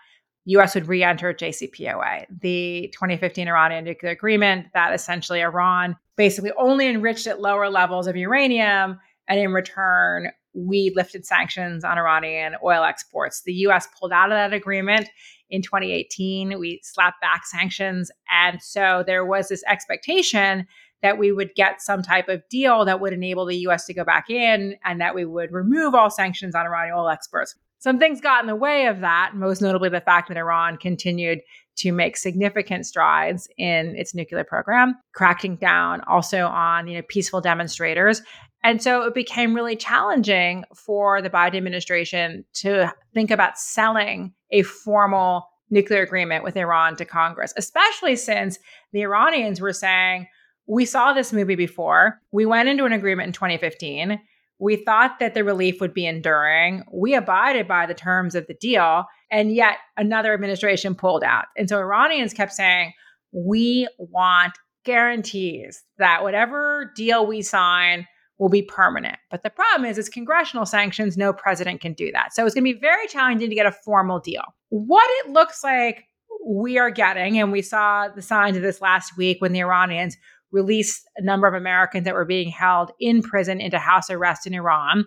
US 0.46 0.76
would 0.76 0.88
re 0.88 1.04
enter 1.04 1.34
JCPOA, 1.34 2.26
the 2.42 2.90
2015 2.94 3.48
Iranian 3.48 3.84
nuclear 3.84 4.12
agreement 4.12 4.68
that 4.74 4.94
essentially 4.94 5.42
Iran 5.42 5.96
basically 6.16 6.52
only 6.58 6.88
enriched 6.88 7.28
at 7.28 7.42
lower 7.42 7.70
levels 7.70 8.08
of 8.08 8.16
uranium. 8.16 9.00
And 9.28 9.40
in 9.40 9.52
return, 9.52 10.32
we 10.58 10.92
lifted 10.96 11.26
sanctions 11.26 11.84
on 11.84 11.98
Iranian 11.98 12.56
oil 12.64 12.84
exports. 12.84 13.44
The 13.44 13.54
US 13.54 13.88
pulled 14.00 14.12
out 14.12 14.32
of 14.32 14.36
that 14.36 14.54
agreement 14.54 15.10
in 15.50 15.62
2018. 15.62 16.60
We 16.60 16.82
slapped 16.84 17.22
back 17.22 17.46
sanctions. 17.46 18.12
And 18.30 18.62
so 18.62 19.04
there 19.06 19.26
was 19.26 19.50
this 19.50 19.64
expectation 19.68 20.68
that 21.04 21.20
we 21.20 21.32
would 21.32 21.54
get 21.56 21.82
some 21.82 22.02
type 22.02 22.28
of 22.28 22.42
deal 22.50 22.84
that 22.86 23.00
would 23.00 23.14
enable 23.14 23.46
the 23.46 23.58
US 23.68 23.86
to 23.86 23.94
go 23.94 24.04
back 24.04 24.30
in 24.30 24.76
and 24.84 25.00
that 25.00 25.14
we 25.14 25.26
would 25.26 25.52
remove 25.52 25.94
all 25.94 26.10
sanctions 26.10 26.56
on 26.56 26.66
Iranian 26.66 26.96
oil 26.98 27.10
exports. 27.10 27.56
Some 27.80 28.00
things 28.00 28.20
got 28.20 28.42
in 28.42 28.48
the 28.48 28.56
way 28.56 28.88
of 28.88 29.02
that, 29.02 29.34
most 29.36 29.62
notably 29.62 29.90
the 29.90 30.02
fact 30.02 30.30
that 30.30 30.38
Iran 30.38 30.78
continued 30.78 31.42
to 31.78 31.92
make 31.92 32.18
significant 32.18 32.88
strides 32.88 33.48
in 33.58 33.96
its 33.96 34.16
nuclear 34.16 34.44
program, 34.44 34.96
cracking 35.14 35.58
down 35.58 36.02
also 36.08 36.48
on 36.48 36.88
you 36.88 36.96
know 36.96 37.04
peaceful 37.08 37.40
demonstrators. 37.40 38.22
And 38.68 38.84
so 38.84 39.04
it 39.04 39.14
became 39.14 39.54
really 39.54 39.78
challenging 39.78 40.66
for 40.76 41.22
the 41.22 41.30
Biden 41.30 41.56
administration 41.56 42.44
to 42.56 42.94
think 43.14 43.32
about 43.32 43.58
selling 43.58 44.34
a 44.52 44.64
formal 44.64 45.48
nuclear 45.70 46.02
agreement 46.02 46.44
with 46.44 46.58
Iran 46.58 46.98
to 46.98 47.06
Congress, 47.06 47.54
especially 47.56 48.18
since 48.18 48.60
the 48.92 49.04
Iranians 49.04 49.62
were 49.62 49.72
saying, 49.72 50.28
we 50.68 50.84
saw 50.84 51.14
this 51.14 51.32
movie 51.32 51.56
before. 51.56 52.20
We 52.34 52.46
went 52.46 52.68
into 52.68 52.84
an 52.84 52.92
agreement 52.92 53.28
in 53.28 53.32
2015. 53.32 54.20
We 54.60 54.76
thought 54.76 55.20
that 55.22 55.34
the 55.34 55.46
relief 55.46 55.80
would 55.80 55.94
be 55.94 56.06
enduring. 56.06 56.84
We 56.92 57.16
abided 57.16 57.70
by 57.70 57.86
the 57.86 57.94
terms 57.94 58.36
of 58.36 58.48
the 58.48 58.54
deal, 58.56 59.06
and 59.32 59.56
yet 59.56 59.78
another 59.96 60.34
administration 60.34 60.94
pulled 60.94 61.24
out. 61.24 61.46
And 61.56 61.70
so 61.70 61.80
Iranians 61.80 62.34
kept 62.34 62.52
saying, 62.52 62.92
we 63.32 63.88
want 63.98 64.58
guarantees 64.84 65.84
that 66.00 66.22
whatever 66.22 66.92
deal 66.98 67.26
we 67.26 67.42
sign 67.42 68.06
will 68.40 68.50
be 68.50 68.62
permanent. 68.62 69.18
But 69.32 69.44
the 69.44 69.50
problem 69.50 69.90
is, 69.90 69.98
it's 69.98 70.10
congressional 70.10 70.66
sanctions. 70.66 71.18
No 71.18 71.34
president 71.34 71.82
can 71.82 71.94
do 71.94 72.12
that. 72.12 72.34
So 72.34 72.46
it's 72.46 72.54
going 72.54 72.66
to 72.66 72.74
be 72.74 72.80
very 72.80 73.08
challenging 73.08 73.50
to 73.50 73.56
get 73.56 73.66
a 73.66 73.72
formal 73.72 74.20
deal. 74.20 74.44
What 74.70 75.08
it 75.26 75.32
looks 75.32 75.64
like 75.64 76.06
we 76.46 76.78
are 76.78 76.92
getting, 76.92 77.40
and 77.40 77.52
we 77.52 77.62
saw 77.62 78.08
the 78.10 78.22
signs 78.22 78.56
of 78.56 78.64
this 78.64 78.82
last 78.82 79.18
week 79.18 79.42
when 79.42 79.54
the 79.54 79.62
Iranians 79.62 80.18
released 80.52 81.08
a 81.18 81.24
number 81.24 81.48
of 81.48 81.54
Americans 81.54 82.06
that 82.06 82.14
were 82.14 82.26
being 82.26 82.50
held 82.50 82.92
in 83.00 83.22
prison 83.22 83.60
into 83.60 83.80
house 83.80 84.10
arrest 84.10 84.48
in 84.48 84.54
Iran, 84.54 85.06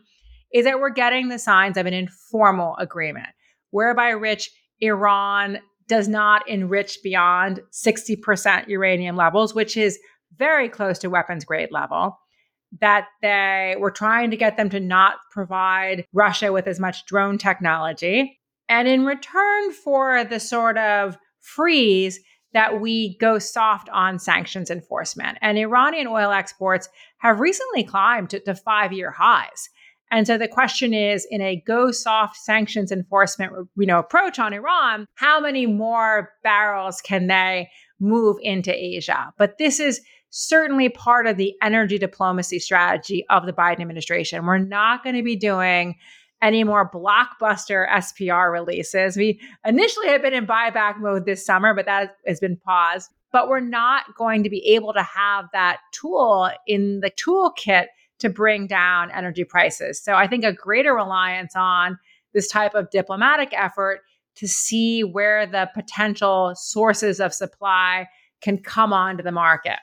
is 0.52 0.64
that 0.64 0.80
we're 0.80 0.90
getting 0.90 1.28
the 1.28 1.38
signs 1.38 1.76
of 1.76 1.86
an 1.86 1.94
informal 1.94 2.76
agreement 2.78 3.28
whereby 3.70 4.14
which 4.16 4.50
Iran 4.80 5.60
does 5.86 6.08
not 6.08 6.48
enrich 6.48 6.98
beyond 7.02 7.60
60% 7.72 8.68
uranium 8.68 9.16
levels, 9.16 9.54
which 9.54 9.76
is 9.76 9.98
very 10.36 10.68
close 10.68 10.98
to 10.98 11.10
weapons 11.10 11.44
grade 11.44 11.70
level. 11.70 12.18
That 12.80 13.08
they 13.20 13.76
were 13.78 13.90
trying 13.90 14.30
to 14.30 14.36
get 14.36 14.56
them 14.56 14.70
to 14.70 14.80
not 14.80 15.16
provide 15.32 16.06
Russia 16.12 16.52
with 16.52 16.66
as 16.66 16.78
much 16.78 17.06
drone 17.06 17.36
technology. 17.36 18.38
And 18.68 18.86
in 18.86 19.04
return 19.04 19.72
for 19.72 20.22
the 20.24 20.38
sort 20.38 20.78
of 20.78 21.18
freeze, 21.40 22.20
that 22.52 22.80
we 22.80 23.16
go 23.18 23.38
soft 23.38 23.88
on 23.90 24.18
sanctions 24.18 24.70
enforcement. 24.70 25.38
And 25.40 25.58
Iranian 25.58 26.06
oil 26.06 26.32
exports 26.32 26.88
have 27.18 27.40
recently 27.40 27.84
climbed 27.84 28.30
to, 28.30 28.40
to 28.40 28.54
five 28.54 28.92
year 28.92 29.10
highs. 29.10 29.68
And 30.10 30.26
so 30.26 30.36
the 30.36 30.48
question 30.48 30.92
is 30.92 31.26
in 31.30 31.40
a 31.40 31.62
go 31.66 31.92
soft 31.92 32.36
sanctions 32.36 32.90
enforcement 32.90 33.52
you 33.76 33.86
know, 33.86 34.00
approach 34.00 34.38
on 34.38 34.52
Iran, 34.52 35.06
how 35.14 35.40
many 35.40 35.66
more 35.66 36.32
barrels 36.42 37.00
can 37.00 37.28
they 37.28 37.68
move 38.00 38.36
into 38.42 38.74
Asia? 38.74 39.32
But 39.38 39.58
this 39.58 39.78
is 39.78 40.00
certainly 40.30 40.88
part 40.88 41.26
of 41.26 41.36
the 41.36 41.54
energy 41.62 41.98
diplomacy 41.98 42.58
strategy 42.58 43.24
of 43.30 43.46
the 43.46 43.52
Biden 43.52 43.80
administration. 43.80 44.46
We're 44.46 44.58
not 44.58 45.02
going 45.04 45.16
to 45.16 45.22
be 45.22 45.36
doing 45.36 45.96
any 46.42 46.64
more 46.64 46.90
blockbuster 46.90 47.88
SPR 47.90 48.50
releases. 48.50 49.16
We 49.16 49.40
initially 49.64 50.08
had 50.08 50.22
been 50.22 50.32
in 50.32 50.46
buyback 50.46 50.98
mode 50.98 51.26
this 51.26 51.44
summer, 51.44 51.74
but 51.74 51.86
that 51.86 52.16
has 52.26 52.40
been 52.40 52.56
paused. 52.56 53.10
But 53.32 53.48
we're 53.48 53.60
not 53.60 54.14
going 54.16 54.42
to 54.42 54.50
be 54.50 54.66
able 54.74 54.92
to 54.94 55.02
have 55.02 55.46
that 55.52 55.78
tool 55.92 56.50
in 56.66 57.00
the 57.00 57.10
toolkit 57.10 57.86
to 58.20 58.28
bring 58.28 58.66
down 58.66 59.10
energy 59.10 59.44
prices. 59.44 60.02
So 60.02 60.14
I 60.14 60.26
think 60.26 60.44
a 60.44 60.52
greater 60.52 60.94
reliance 60.94 61.54
on 61.54 61.98
this 62.32 62.48
type 62.48 62.74
of 62.74 62.90
diplomatic 62.90 63.50
effort 63.52 64.00
to 64.36 64.48
see 64.48 65.02
where 65.04 65.46
the 65.46 65.68
potential 65.74 66.54
sources 66.54 67.20
of 67.20 67.34
supply 67.34 68.06
can 68.40 68.58
come 68.58 68.92
onto 68.92 69.22
the 69.22 69.32
market. 69.32 69.78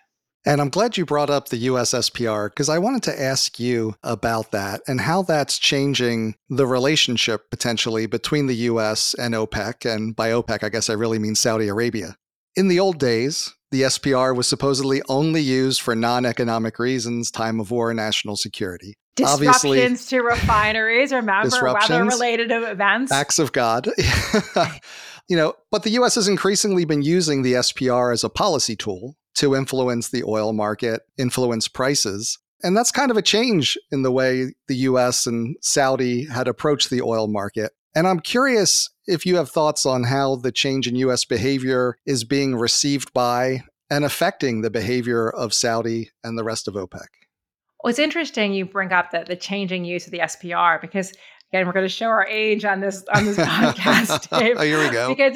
And 0.47 0.61
I'm 0.61 0.69
glad 0.69 0.95
you 0.95 1.05
brought 1.05 1.29
up 1.29 1.49
the 1.49 1.67
USSPR 1.67 2.49
because 2.51 2.69
I 2.69 2.79
wanted 2.79 3.03
to 3.03 3.21
ask 3.21 3.59
you 3.59 3.95
about 4.01 4.51
that 4.51 4.79
and 4.87 5.01
how 5.01 5.21
that's 5.21 5.59
changing 5.59 6.35
the 6.47 6.65
relationship 6.65 7.49
potentially 7.49 8.05
between 8.05 8.47
the 8.47 8.55
US 8.55 9.13
and 9.13 9.33
OPEC. 9.33 9.93
And 9.93 10.15
by 10.15 10.29
OPEC, 10.29 10.63
I 10.63 10.69
guess 10.69 10.89
I 10.89 10.93
really 10.93 11.19
mean 11.19 11.35
Saudi 11.35 11.67
Arabia. 11.67 12.15
In 12.55 12.69
the 12.69 12.79
old 12.79 12.97
days, 12.97 13.53
the 13.71 13.81
SPR 13.81 14.33
was 14.33 14.47
supposedly 14.47 15.01
only 15.09 15.41
used 15.41 15.81
for 15.81 15.95
non 15.95 16.25
economic 16.25 16.79
reasons, 16.79 17.29
time 17.29 17.59
of 17.59 17.69
war, 17.69 17.93
national 17.93 18.37
security. 18.37 18.93
Disruptions 19.17 19.47
Obviously, 19.49 20.17
to 20.17 20.23
refineries, 20.23 21.11
remember 21.11 21.73
weather 21.73 22.05
related 22.05 22.51
events. 22.51 23.11
Acts 23.11 23.39
of 23.39 23.51
God. 23.51 23.89
you 25.27 25.35
know, 25.35 25.53
but 25.71 25.83
the 25.83 25.91
US 25.91 26.15
has 26.15 26.27
increasingly 26.27 26.85
been 26.85 27.01
using 27.01 27.41
the 27.41 27.53
SPR 27.53 28.13
as 28.13 28.23
a 28.23 28.29
policy 28.29 28.75
tool 28.75 29.15
to 29.35 29.55
influence 29.55 30.09
the 30.09 30.23
oil 30.23 30.53
market, 30.53 31.01
influence 31.17 31.67
prices. 31.67 32.39
And 32.63 32.75
that's 32.75 32.91
kind 32.91 33.11
of 33.11 33.17
a 33.17 33.21
change 33.21 33.77
in 33.91 34.01
the 34.01 34.11
way 34.11 34.53
the 34.67 34.75
US 34.77 35.27
and 35.27 35.55
Saudi 35.61 36.25
had 36.25 36.47
approached 36.47 36.89
the 36.89 37.01
oil 37.01 37.27
market. 37.27 37.71
And 37.95 38.07
I'm 38.07 38.19
curious 38.19 38.89
if 39.05 39.25
you 39.25 39.35
have 39.37 39.49
thoughts 39.49 39.85
on 39.85 40.03
how 40.03 40.35
the 40.35 40.51
change 40.51 40.87
in 40.87 40.95
US 40.95 41.25
behavior 41.25 41.97
is 42.05 42.23
being 42.23 42.55
received 42.55 43.13
by 43.13 43.63
and 43.89 44.03
affecting 44.03 44.61
the 44.61 44.69
behavior 44.69 45.29
of 45.29 45.53
Saudi 45.53 46.11
and 46.23 46.37
the 46.37 46.43
rest 46.43 46.67
of 46.67 46.73
OPEC. 46.73 47.07
Well, 47.83 47.91
it's 47.91 47.99
interesting 47.99 48.53
you 48.53 48.65
bring 48.65 48.91
up 48.91 49.11
the, 49.11 49.23
the 49.25 49.35
changing 49.35 49.85
use 49.85 50.05
of 50.07 50.11
the 50.11 50.19
SPR 50.19 50.81
because 50.81 51.13
again 51.51 51.65
we're 51.65 51.73
going 51.73 51.85
to 51.85 51.89
show 51.89 52.07
our 52.07 52.27
age 52.27 52.65
on 52.65 52.79
this 52.79 53.03
on 53.13 53.25
this 53.25 53.37
podcast. 53.37 54.27
oh, 54.31 54.61
here 54.61 54.79
we 54.79 54.89
go. 54.89 55.09
Because 55.09 55.35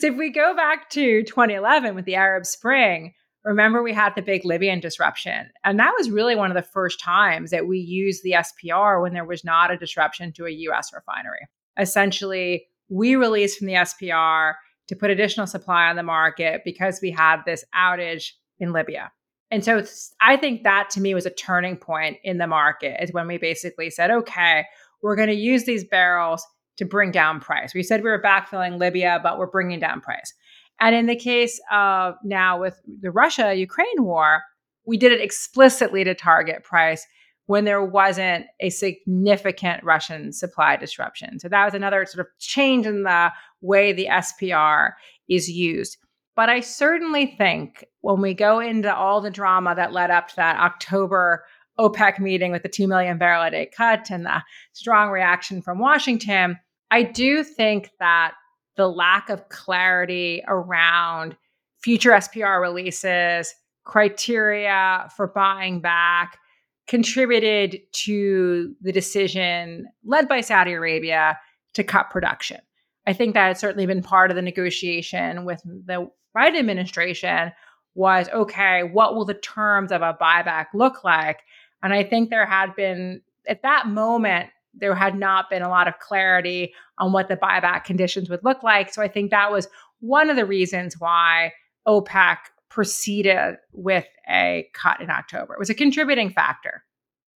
so 0.00 0.08
if 0.08 0.16
we 0.16 0.30
go 0.30 0.54
back 0.54 0.90
to 0.90 1.22
2011 1.24 1.94
with 1.94 2.04
the 2.04 2.14
Arab 2.14 2.46
Spring, 2.46 3.14
Remember, 3.44 3.82
we 3.82 3.94
had 3.94 4.14
the 4.14 4.20
big 4.20 4.44
Libyan 4.44 4.80
disruption. 4.80 5.48
And 5.64 5.78
that 5.78 5.94
was 5.96 6.10
really 6.10 6.36
one 6.36 6.50
of 6.50 6.54
the 6.54 6.70
first 6.70 7.00
times 7.00 7.50
that 7.50 7.66
we 7.66 7.78
used 7.78 8.22
the 8.22 8.32
SPR 8.32 9.00
when 9.00 9.14
there 9.14 9.24
was 9.24 9.42
not 9.42 9.70
a 9.70 9.76
disruption 9.76 10.32
to 10.32 10.44
a 10.44 10.50
US 10.50 10.92
refinery. 10.92 11.48
Essentially, 11.78 12.66
we 12.90 13.16
released 13.16 13.58
from 13.58 13.68
the 13.68 13.74
SPR 13.74 14.54
to 14.88 14.96
put 14.96 15.10
additional 15.10 15.46
supply 15.46 15.88
on 15.88 15.96
the 15.96 16.02
market 16.02 16.62
because 16.64 17.00
we 17.00 17.10
had 17.10 17.42
this 17.46 17.64
outage 17.74 18.32
in 18.58 18.72
Libya. 18.72 19.12
And 19.50 19.64
so 19.64 19.82
I 20.20 20.36
think 20.36 20.64
that 20.64 20.90
to 20.90 21.00
me 21.00 21.14
was 21.14 21.24
a 21.24 21.30
turning 21.30 21.76
point 21.76 22.18
in 22.22 22.36
the 22.38 22.46
market 22.46 23.02
is 23.02 23.12
when 23.12 23.26
we 23.26 23.38
basically 23.38 23.88
said, 23.88 24.10
okay, 24.10 24.66
we're 25.02 25.16
going 25.16 25.28
to 25.28 25.34
use 25.34 25.64
these 25.64 25.84
barrels 25.84 26.46
to 26.76 26.84
bring 26.84 27.10
down 27.10 27.40
price. 27.40 27.74
We 27.74 27.82
said 27.82 28.02
we 28.02 28.10
were 28.10 28.22
backfilling 28.22 28.78
Libya, 28.78 29.20
but 29.22 29.38
we're 29.38 29.46
bringing 29.46 29.80
down 29.80 30.00
price. 30.00 30.32
And 30.80 30.94
in 30.94 31.06
the 31.06 31.16
case 31.16 31.60
of 31.72 32.14
now 32.22 32.60
with 32.60 32.80
the 33.00 33.10
Russia 33.10 33.54
Ukraine 33.54 34.04
war, 34.04 34.42
we 34.86 34.96
did 34.96 35.12
it 35.12 35.20
explicitly 35.20 36.04
to 36.04 36.14
target 36.14 36.62
price 36.62 37.04
when 37.46 37.64
there 37.64 37.82
wasn't 37.82 38.46
a 38.60 38.70
significant 38.70 39.82
Russian 39.82 40.32
supply 40.32 40.76
disruption. 40.76 41.40
So 41.40 41.48
that 41.48 41.64
was 41.64 41.74
another 41.74 42.04
sort 42.06 42.26
of 42.26 42.32
change 42.38 42.86
in 42.86 43.02
the 43.02 43.32
way 43.60 43.92
the 43.92 44.06
SPR 44.06 44.92
is 45.28 45.50
used. 45.50 45.96
But 46.36 46.48
I 46.48 46.60
certainly 46.60 47.34
think 47.38 47.84
when 48.02 48.20
we 48.20 48.32
go 48.32 48.60
into 48.60 48.94
all 48.94 49.20
the 49.20 49.30
drama 49.30 49.74
that 49.74 49.92
led 49.92 50.10
up 50.10 50.28
to 50.28 50.36
that 50.36 50.60
October 50.60 51.44
OPEC 51.78 52.18
meeting 52.18 52.52
with 52.52 52.62
the 52.62 52.68
2 52.68 52.86
million 52.86 53.18
barrel 53.18 53.42
a 53.42 53.50
day 53.50 53.70
cut 53.76 54.10
and 54.10 54.26
the 54.26 54.42
strong 54.72 55.10
reaction 55.10 55.62
from 55.62 55.78
Washington, 55.78 56.58
I 56.90 57.02
do 57.02 57.44
think 57.44 57.90
that 58.00 58.32
the 58.76 58.88
lack 58.88 59.28
of 59.28 59.48
clarity 59.48 60.42
around 60.46 61.36
future 61.80 62.10
SPR 62.12 62.60
releases, 62.60 63.54
criteria 63.84 65.08
for 65.16 65.28
buying 65.28 65.80
back 65.80 66.38
contributed 66.86 67.80
to 67.92 68.74
the 68.80 68.92
decision 68.92 69.86
led 70.04 70.28
by 70.28 70.40
Saudi 70.40 70.72
Arabia 70.72 71.38
to 71.74 71.84
cut 71.84 72.10
production. 72.10 72.60
I 73.06 73.12
think 73.12 73.34
that 73.34 73.46
had 73.46 73.58
certainly 73.58 73.86
been 73.86 74.02
part 74.02 74.30
of 74.30 74.34
the 74.34 74.42
negotiation 74.42 75.44
with 75.44 75.62
the 75.64 76.10
Biden 76.36 76.58
administration 76.58 77.52
was 77.94 78.28
okay, 78.30 78.82
what 78.84 79.14
will 79.14 79.24
the 79.24 79.34
terms 79.34 79.90
of 79.90 80.02
a 80.02 80.16
buyback 80.20 80.66
look 80.74 81.02
like? 81.04 81.40
And 81.82 81.92
I 81.92 82.04
think 82.04 82.30
there 82.30 82.46
had 82.46 82.74
been 82.74 83.22
at 83.46 83.62
that 83.62 83.86
moment, 83.88 84.50
there 84.74 84.94
had 84.94 85.18
not 85.18 85.50
been 85.50 85.62
a 85.62 85.68
lot 85.68 85.88
of 85.88 85.98
clarity 85.98 86.72
on 86.98 87.12
what 87.12 87.28
the 87.28 87.36
buyback 87.36 87.84
conditions 87.84 88.28
would 88.28 88.44
look 88.44 88.62
like. 88.62 88.92
So 88.92 89.02
I 89.02 89.08
think 89.08 89.30
that 89.30 89.50
was 89.50 89.68
one 90.00 90.30
of 90.30 90.36
the 90.36 90.46
reasons 90.46 90.96
why 90.98 91.52
OPEC 91.86 92.36
proceeded 92.68 93.56
with 93.72 94.06
a 94.28 94.68
cut 94.74 95.00
in 95.00 95.10
October. 95.10 95.54
It 95.54 95.58
was 95.58 95.70
a 95.70 95.74
contributing 95.74 96.30
factor. 96.30 96.84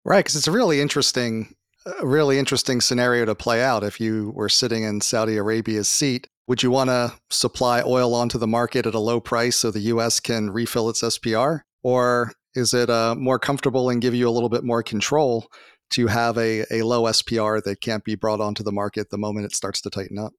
Right, 0.05 0.19
because 0.19 0.35
it's 0.35 0.47
a 0.47 0.51
really 0.51 0.79
interesting, 0.79 1.55
a 1.85 2.05
really 2.05 2.37
interesting 2.37 2.81
scenario 2.81 3.25
to 3.25 3.35
play 3.35 3.63
out. 3.63 3.83
If 3.83 3.99
you 3.99 4.31
were 4.35 4.49
sitting 4.49 4.83
in 4.83 5.01
Saudi 5.01 5.37
Arabia's 5.37 5.89
seat, 5.89 6.27
would 6.47 6.61
you 6.61 6.71
want 6.71 6.89
to 6.89 7.13
supply 7.29 7.81
oil 7.81 8.13
onto 8.13 8.37
the 8.37 8.47
market 8.47 8.85
at 8.85 8.93
a 8.93 8.99
low 8.99 9.19
price 9.19 9.55
so 9.55 9.71
the 9.71 9.79
U.S. 9.79 10.19
can 10.19 10.49
refill 10.49 10.89
its 10.89 11.01
SPR, 11.01 11.61
or 11.81 12.33
is 12.55 12.73
it 12.73 12.89
uh, 12.89 13.15
more 13.15 13.39
comfortable 13.39 13.89
and 13.89 14.01
give 14.01 14.13
you 14.13 14.27
a 14.27 14.31
little 14.31 14.49
bit 14.49 14.63
more 14.63 14.83
control 14.83 15.47
to 15.91 16.07
have 16.07 16.37
a, 16.37 16.63
a 16.71 16.81
low 16.83 17.03
SPR 17.03 17.63
that 17.63 17.81
can't 17.81 18.03
be 18.03 18.15
brought 18.15 18.41
onto 18.41 18.63
the 18.63 18.71
market 18.71 19.09
the 19.09 19.17
moment 19.17 19.45
it 19.45 19.55
starts 19.55 19.81
to 19.81 19.89
tighten 19.89 20.17
up? 20.17 20.33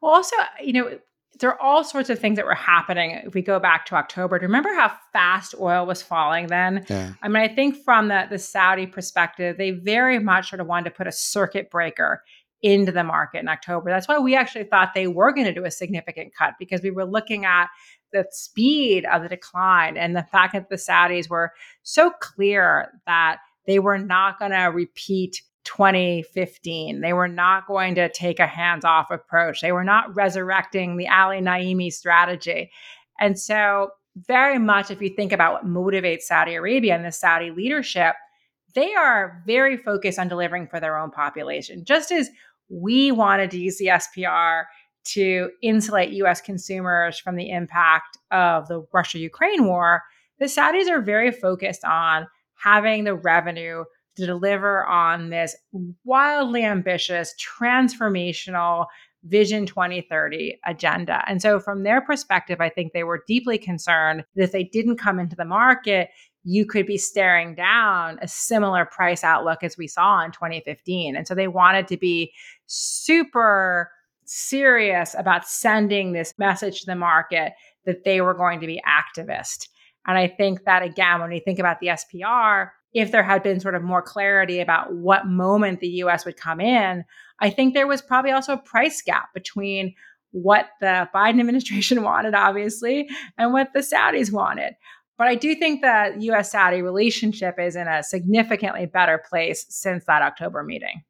Well, 0.00 0.12
also, 0.12 0.36
you 0.62 0.72
know, 0.72 0.98
there 1.40 1.50
are 1.50 1.60
all 1.60 1.82
sorts 1.82 2.10
of 2.10 2.18
things 2.18 2.36
that 2.36 2.44
were 2.44 2.54
happening 2.54 3.12
if 3.24 3.34
we 3.34 3.42
go 3.42 3.58
back 3.58 3.86
to 3.86 3.94
October. 3.94 4.38
Do 4.38 4.44
you 4.44 4.48
remember 4.48 4.72
how 4.74 4.92
fast 5.12 5.54
oil 5.58 5.86
was 5.86 6.02
falling 6.02 6.46
then? 6.46 6.84
Yeah. 6.88 7.14
I 7.22 7.28
mean, 7.28 7.42
I 7.42 7.48
think 7.48 7.82
from 7.84 8.08
the, 8.08 8.26
the 8.30 8.38
Saudi 8.38 8.86
perspective, 8.86 9.56
they 9.56 9.70
very 9.70 10.18
much 10.18 10.50
sort 10.50 10.60
of 10.60 10.66
wanted 10.66 10.90
to 10.90 10.96
put 10.96 11.06
a 11.06 11.12
circuit 11.12 11.70
breaker 11.70 12.22
into 12.62 12.92
the 12.92 13.02
market 13.02 13.38
in 13.38 13.48
October. 13.48 13.90
That's 13.90 14.06
why 14.06 14.18
we 14.18 14.36
actually 14.36 14.64
thought 14.64 14.90
they 14.94 15.08
were 15.08 15.32
going 15.32 15.46
to 15.46 15.54
do 15.54 15.64
a 15.64 15.70
significant 15.70 16.32
cut 16.38 16.54
because 16.58 16.80
we 16.80 16.92
were 16.92 17.04
looking 17.04 17.44
at 17.44 17.68
the 18.12 18.26
speed 18.30 19.04
of 19.06 19.22
the 19.22 19.28
decline 19.28 19.96
and 19.96 20.14
the 20.16 20.26
fact 20.30 20.52
that 20.52 20.68
the 20.68 20.76
Saudis 20.76 21.28
were 21.28 21.52
so 21.82 22.10
clear 22.20 22.92
that 23.06 23.38
they 23.66 23.78
were 23.78 23.98
not 23.98 24.38
going 24.38 24.50
to 24.50 24.64
repeat 24.64 25.40
2015. 25.64 27.00
They 27.00 27.12
were 27.12 27.28
not 27.28 27.66
going 27.66 27.94
to 27.94 28.08
take 28.08 28.40
a 28.40 28.46
hands 28.46 28.84
off 28.84 29.10
approach. 29.10 29.60
They 29.60 29.72
were 29.72 29.84
not 29.84 30.14
resurrecting 30.14 30.96
the 30.96 31.08
Ali 31.08 31.40
Naimi 31.40 31.92
strategy. 31.92 32.70
And 33.20 33.38
so, 33.38 33.90
very 34.16 34.58
much, 34.58 34.90
if 34.90 35.00
you 35.00 35.08
think 35.08 35.32
about 35.32 35.54
what 35.54 35.66
motivates 35.66 36.22
Saudi 36.22 36.54
Arabia 36.54 36.94
and 36.94 37.04
the 37.04 37.12
Saudi 37.12 37.50
leadership, 37.50 38.14
they 38.74 38.92
are 38.94 39.42
very 39.46 39.76
focused 39.76 40.18
on 40.18 40.28
delivering 40.28 40.66
for 40.66 40.80
their 40.80 40.98
own 40.98 41.10
population. 41.10 41.84
Just 41.84 42.10
as 42.12 42.28
we 42.68 43.10
wanted 43.10 43.50
to 43.52 43.58
use 43.58 43.78
the 43.78 43.86
SPR 43.86 44.64
to 45.04 45.50
insulate 45.62 46.12
US 46.12 46.40
consumers 46.40 47.18
from 47.18 47.36
the 47.36 47.50
impact 47.50 48.18
of 48.30 48.68
the 48.68 48.86
Russia 48.92 49.18
Ukraine 49.18 49.66
war, 49.66 50.02
the 50.38 50.46
Saudis 50.46 50.88
are 50.88 51.00
very 51.00 51.30
focused 51.30 51.84
on 51.84 52.26
having 52.54 53.04
the 53.04 53.14
revenue 53.14 53.84
to 54.16 54.26
deliver 54.26 54.84
on 54.86 55.30
this 55.30 55.56
wildly 56.04 56.64
ambitious, 56.64 57.34
transformational 57.60 58.86
Vision 59.24 59.66
2030 59.66 60.58
agenda. 60.66 61.22
And 61.28 61.40
so, 61.40 61.60
from 61.60 61.84
their 61.84 62.00
perspective, 62.00 62.60
I 62.60 62.68
think 62.68 62.92
they 62.92 63.04
were 63.04 63.22
deeply 63.26 63.56
concerned 63.56 64.24
that 64.34 64.42
if 64.42 64.52
they 64.52 64.64
didn't 64.64 64.96
come 64.96 65.20
into 65.20 65.36
the 65.36 65.44
market, 65.44 66.10
you 66.42 66.66
could 66.66 66.86
be 66.86 66.98
staring 66.98 67.54
down 67.54 68.18
a 68.20 68.26
similar 68.26 68.84
price 68.84 69.22
outlook 69.22 69.62
as 69.62 69.78
we 69.78 69.86
saw 69.86 70.24
in 70.24 70.32
2015. 70.32 71.14
And 71.14 71.26
so, 71.26 71.36
they 71.36 71.46
wanted 71.46 71.86
to 71.88 71.96
be 71.96 72.32
super 72.66 73.90
serious 74.32 75.14
about 75.18 75.46
sending 75.46 76.12
this 76.12 76.34
message 76.38 76.80
to 76.80 76.86
the 76.86 76.96
market 76.96 77.52
that 77.84 78.04
they 78.04 78.20
were 78.20 78.34
going 78.34 78.60
to 78.60 78.66
be 78.66 78.80
activist. 78.86 79.68
And 80.06 80.16
I 80.16 80.26
think 80.26 80.64
that, 80.64 80.82
again, 80.82 81.20
when 81.20 81.30
we 81.30 81.40
think 81.40 81.58
about 81.58 81.80
the 81.80 81.88
SPR, 81.88 82.70
if 82.94 83.10
there 83.10 83.22
had 83.22 83.42
been 83.42 83.60
sort 83.60 83.74
of 83.74 83.82
more 83.82 84.02
clarity 84.02 84.60
about 84.60 84.92
what 84.94 85.26
moment 85.26 85.80
the 85.80 85.88
US 85.88 86.24
would 86.24 86.36
come 86.36 86.60
in, 86.60 87.04
I 87.40 87.50
think 87.50 87.74
there 87.74 87.86
was 87.86 88.02
probably 88.02 88.30
also 88.30 88.54
a 88.54 88.58
price 88.58 89.02
gap 89.02 89.32
between 89.34 89.94
what 90.30 90.68
the 90.80 91.08
Biden 91.14 91.40
administration 91.40 92.02
wanted, 92.02 92.34
obviously, 92.34 93.08
and 93.36 93.52
what 93.52 93.72
the 93.74 93.80
Saudis 93.80 94.32
wanted. 94.32 94.74
But 95.18 95.28
I 95.28 95.34
do 95.34 95.54
think 95.54 95.82
the 95.82 96.14
US 96.18 96.52
Saudi 96.52 96.80
relationship 96.80 97.58
is 97.58 97.76
in 97.76 97.86
a 97.86 98.02
significantly 98.02 98.86
better 98.86 99.22
place 99.28 99.66
since 99.68 100.04
that 100.06 100.22
October 100.22 100.62
meeting. 100.62 101.02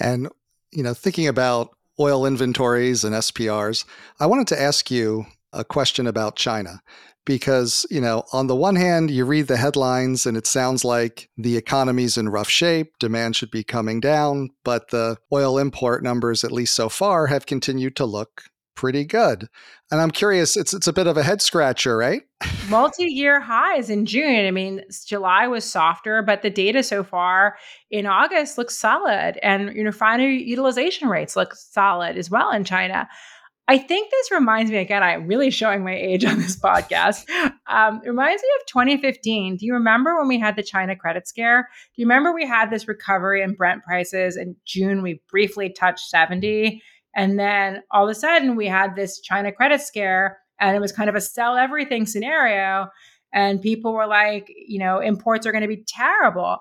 And, 0.00 0.28
you 0.70 0.82
know, 0.82 0.94
thinking 0.94 1.26
about 1.26 1.76
oil 1.98 2.26
inventories 2.26 3.04
and 3.04 3.14
SPRs, 3.14 3.84
I 4.20 4.26
wanted 4.26 4.46
to 4.48 4.60
ask 4.60 4.90
you 4.90 5.26
a 5.52 5.64
question 5.64 6.06
about 6.06 6.36
China 6.36 6.80
because, 7.24 7.86
you 7.90 8.00
know, 8.00 8.24
on 8.32 8.46
the 8.46 8.56
one 8.56 8.76
hand, 8.76 9.10
you 9.10 9.24
read 9.24 9.46
the 9.46 9.56
headlines 9.56 10.26
and 10.26 10.36
it 10.36 10.46
sounds 10.46 10.84
like 10.84 11.28
the 11.36 11.56
economy's 11.56 12.16
in 12.16 12.28
rough 12.28 12.48
shape, 12.48 12.92
demand 12.98 13.36
should 13.36 13.50
be 13.50 13.62
coming 13.62 14.00
down, 14.00 14.50
but 14.64 14.90
the 14.90 15.16
oil 15.32 15.58
import 15.58 16.02
numbers, 16.02 16.42
at 16.42 16.52
least 16.52 16.74
so 16.74 16.88
far, 16.88 17.28
have 17.28 17.46
continued 17.46 17.96
to 17.96 18.06
look 18.06 18.44
pretty 18.74 19.04
good. 19.04 19.48
And 19.90 20.00
I'm 20.00 20.10
curious, 20.10 20.56
it's 20.56 20.74
it's 20.74 20.86
a 20.86 20.92
bit 20.92 21.06
of 21.06 21.16
a 21.16 21.22
head 21.22 21.42
scratcher, 21.42 21.96
right? 21.96 22.22
Multi-year 22.68 23.40
highs 23.40 23.90
in 23.90 24.06
June. 24.06 24.46
I 24.46 24.50
mean, 24.50 24.82
July 25.06 25.46
was 25.46 25.70
softer, 25.70 26.22
but 26.22 26.42
the 26.42 26.50
data 26.50 26.82
so 26.82 27.04
far 27.04 27.56
in 27.90 28.06
August 28.06 28.58
looks 28.58 28.76
solid, 28.76 29.38
and 29.42 29.74
you 29.74 29.84
know, 29.84 29.88
refinery 29.88 30.42
utilization 30.42 31.08
rates 31.08 31.36
look 31.36 31.54
solid 31.54 32.16
as 32.16 32.30
well 32.30 32.50
in 32.50 32.64
China. 32.64 33.08
I 33.68 33.78
think 33.78 34.10
this 34.10 34.30
reminds 34.30 34.70
me 34.70 34.78
again, 34.78 35.02
I'm 35.02 35.26
really 35.26 35.50
showing 35.50 35.84
my 35.84 35.94
age 35.94 36.24
on 36.24 36.38
this 36.38 36.58
podcast. 36.58 37.24
Um, 37.68 38.00
it 38.04 38.08
reminds 38.08 38.42
me 38.42 38.48
of 38.60 38.66
2015. 38.66 39.56
Do 39.56 39.64
you 39.64 39.72
remember 39.74 40.18
when 40.18 40.28
we 40.28 40.38
had 40.38 40.56
the 40.56 40.62
China 40.62 40.96
credit 40.96 41.28
scare? 41.28 41.68
Do 41.94 42.02
you 42.02 42.06
remember 42.06 42.34
we 42.34 42.46
had 42.46 42.70
this 42.70 42.88
recovery 42.88 43.40
in 43.40 43.54
Brent 43.54 43.82
prices 43.84 44.36
in 44.36 44.56
June? 44.66 45.00
We 45.00 45.22
briefly 45.30 45.70
touched 45.70 46.08
70. 46.08 46.82
And 47.14 47.38
then 47.38 47.82
all 47.90 48.04
of 48.04 48.10
a 48.10 48.14
sudden 48.14 48.56
we 48.56 48.66
had 48.66 48.96
this 48.96 49.20
China 49.20 49.52
credit 49.52 49.80
scare, 49.80 50.38
and 50.60 50.76
it 50.76 50.80
was 50.80 50.92
kind 50.92 51.08
of 51.08 51.16
a 51.16 51.20
sell 51.20 51.56
everything 51.56 52.06
scenario. 52.06 52.88
And 53.32 53.60
people 53.60 53.92
were 53.92 54.06
like, 54.06 54.52
you 54.66 54.78
know, 54.78 55.00
imports 55.00 55.46
are 55.46 55.52
going 55.52 55.62
to 55.62 55.68
be 55.68 55.84
terrible. 55.86 56.58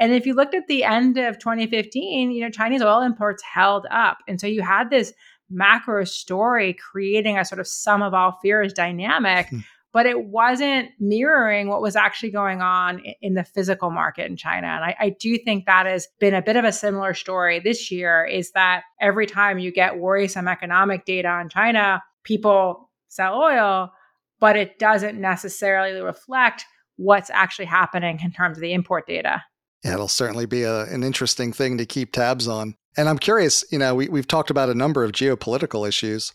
And 0.00 0.12
if 0.12 0.26
you 0.26 0.34
looked 0.34 0.54
at 0.54 0.66
the 0.66 0.84
end 0.84 1.18
of 1.18 1.38
2015, 1.38 2.30
you 2.30 2.42
know, 2.42 2.50
Chinese 2.50 2.82
oil 2.82 3.02
imports 3.02 3.42
held 3.42 3.86
up. 3.90 4.18
And 4.28 4.40
so 4.40 4.46
you 4.46 4.62
had 4.62 4.90
this 4.90 5.12
macro 5.50 6.04
story 6.04 6.74
creating 6.74 7.38
a 7.38 7.44
sort 7.44 7.60
of 7.60 7.66
sum 7.66 8.02
of 8.02 8.14
all 8.14 8.38
fears 8.42 8.72
dynamic 8.72 9.48
hmm. 9.48 9.60
But 9.96 10.04
it 10.04 10.26
wasn't 10.26 10.90
mirroring 11.00 11.68
what 11.68 11.80
was 11.80 11.96
actually 11.96 12.30
going 12.30 12.60
on 12.60 13.02
in 13.22 13.32
the 13.32 13.42
physical 13.42 13.90
market 13.90 14.30
in 14.30 14.36
china 14.36 14.66
and 14.66 14.84
I, 14.84 14.94
I, 15.00 15.08
do 15.08 15.38
think 15.38 15.64
that 15.64 15.86
has 15.86 16.06
been 16.20 16.34
a 16.34 16.42
bit 16.42 16.56
of 16.56 16.66
a 16.66 16.72
similar 16.72 17.14
story 17.14 17.60
this 17.60 17.90
year 17.90 18.22
is 18.26 18.50
that 18.52 18.82
every 19.00 19.24
time 19.24 19.58
you 19.58 19.72
get 19.72 19.98
worrisome 19.98 20.48
economic 20.48 21.06
data 21.06 21.28
on 21.28 21.48
china 21.48 22.02
people 22.24 22.90
sell 23.08 23.40
oil 23.40 23.90
but 24.38 24.54
it 24.54 24.78
doesn't 24.78 25.18
necessarily 25.18 25.98
reflect 26.02 26.66
what's 26.96 27.30
actually 27.30 27.64
happening 27.64 28.20
in 28.22 28.30
terms 28.30 28.58
of 28.58 28.60
the 28.60 28.74
import 28.74 29.06
data 29.06 29.42
yeah, 29.82 29.94
it'll 29.94 30.08
certainly 30.08 30.46
be 30.46 30.64
a, 30.64 30.82
an 30.86 31.04
interesting 31.04 31.52
thing 31.52 31.78
to 31.78 31.86
keep 31.86 32.10
tabs 32.10 32.48
on. 32.48 32.74
And 32.96 33.08
I'm 33.08 33.18
curious, 33.18 33.62
you 33.70 33.78
know, 33.78 33.94
we, 33.94 34.08
we've 34.08 34.26
talked 34.26 34.50
about 34.50 34.68
a 34.68 34.74
number 34.74 35.04
of 35.04 35.12
geopolitical 35.12 35.86
issues. 35.86 36.32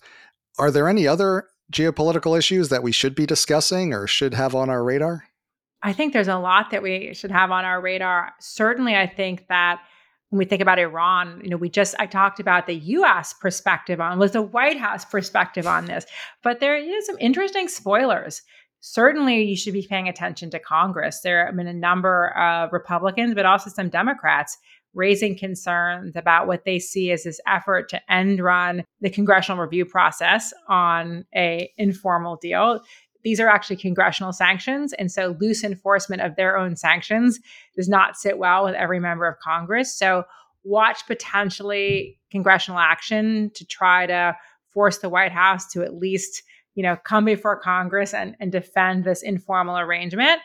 Are 0.58 0.72
there 0.72 0.88
any 0.88 1.06
other 1.06 1.48
geopolitical 1.72 2.38
issues 2.38 2.70
that 2.70 2.84
we 2.84 2.92
should 2.92 3.16
be 3.16 3.26
discussing 3.26 3.94
or 3.94 4.08
should 4.08 4.34
have 4.34 4.54
on 4.54 4.70
our 4.70 4.84
radar? 4.84 5.26
I 5.84 5.94
think 5.94 6.14
there's 6.14 6.28
a 6.28 6.38
lot 6.38 6.70
that 6.72 6.84
we 6.84 7.14
should 7.14 7.32
have 7.32 7.52
on 7.52 7.66
our 7.66 7.82
radar. 7.82 8.34
Certainly, 8.40 8.96
I 8.96 9.08
think 9.08 9.48
that 9.48 9.82
when 10.30 10.38
we 10.38 10.46
think 10.46 10.62
about 10.62 10.80
Iran, 10.80 11.42
you 11.44 11.50
know, 11.50 11.58
we 11.58 11.70
just 11.70 11.96
I 12.00 12.06
talked 12.06 12.40
about 12.40 12.68
the 12.68 12.76
U.S. 12.76 13.34
perspective 13.34 14.00
on 14.00 14.20
was 14.20 14.32
the 14.32 14.42
White 14.42 14.78
House 14.78 15.04
perspective 15.04 15.66
on 15.66 15.86
this, 15.86 16.06
but 16.44 16.60
there 16.60 16.78
is 16.78 17.06
some 17.06 17.18
interesting 17.20 17.68
spoilers. 17.68 18.42
Certainly, 18.80 19.44
you 19.44 19.56
should 19.56 19.74
be 19.74 19.86
paying 19.88 20.08
attention 20.08 20.50
to 20.52 20.60
Congress. 20.60 21.22
There 21.22 21.46
have 21.46 21.56
been 21.56 21.68
a 21.68 21.74
number 21.74 22.30
of 22.38 22.72
Republicans, 22.74 23.36
but 23.36 23.46
also 23.46 23.70
some 23.70 23.90
Democrats 23.90 24.58
raising 24.94 25.38
concerns 25.38 26.16
about 26.16 26.48
what 26.48 26.66
they 26.66 26.80
see 26.80 27.12
as 27.12 27.24
this 27.24 27.40
effort 27.48 27.90
to 27.90 28.12
end 28.12 28.40
run 28.40 28.84
the 29.00 29.10
congressional 29.10 29.62
review 29.62 29.86
process 29.86 30.54
on 30.68 31.26
a 31.36 31.72
informal 31.78 32.36
deal. 32.36 32.82
These 33.24 33.40
are 33.40 33.48
actually 33.48 33.78
congressional 33.78 34.34
sanctions 34.34 34.94
and 34.94 35.12
so 35.12 35.36
loose 35.40 35.64
enforcement 35.64 36.22
of 36.22 36.36
their 36.36 36.58
own 36.58 36.76
sanctions 36.76 37.40
does 37.76 37.88
not 37.88 38.18
sit 38.18 38.38
well 38.38 38.66
with 38.66 38.76
every 38.76 39.00
member 39.00 39.28
of 39.28 39.40
congress. 39.40 39.96
So 39.96 40.26
watch 40.64 41.06
potentially 41.08 42.20
congressional 42.32 42.80
action 42.80 43.52
to 43.56 43.66
try 43.66 44.06
to 44.08 44.36
force 44.70 45.00
the 45.00 45.10
white 45.10 45.32
house 45.32 45.68
to 45.74 45.84
at 45.84 45.96
least 45.96 46.44
you 46.76 46.84
know 46.84 46.96
come 47.04 47.26
before 47.26 47.60
congress 47.60 48.14
and, 48.14 48.36
and 48.40 48.52
defend 48.52 49.04
this 49.04 49.22
informal 49.22 49.78
arrangement. 49.78 50.42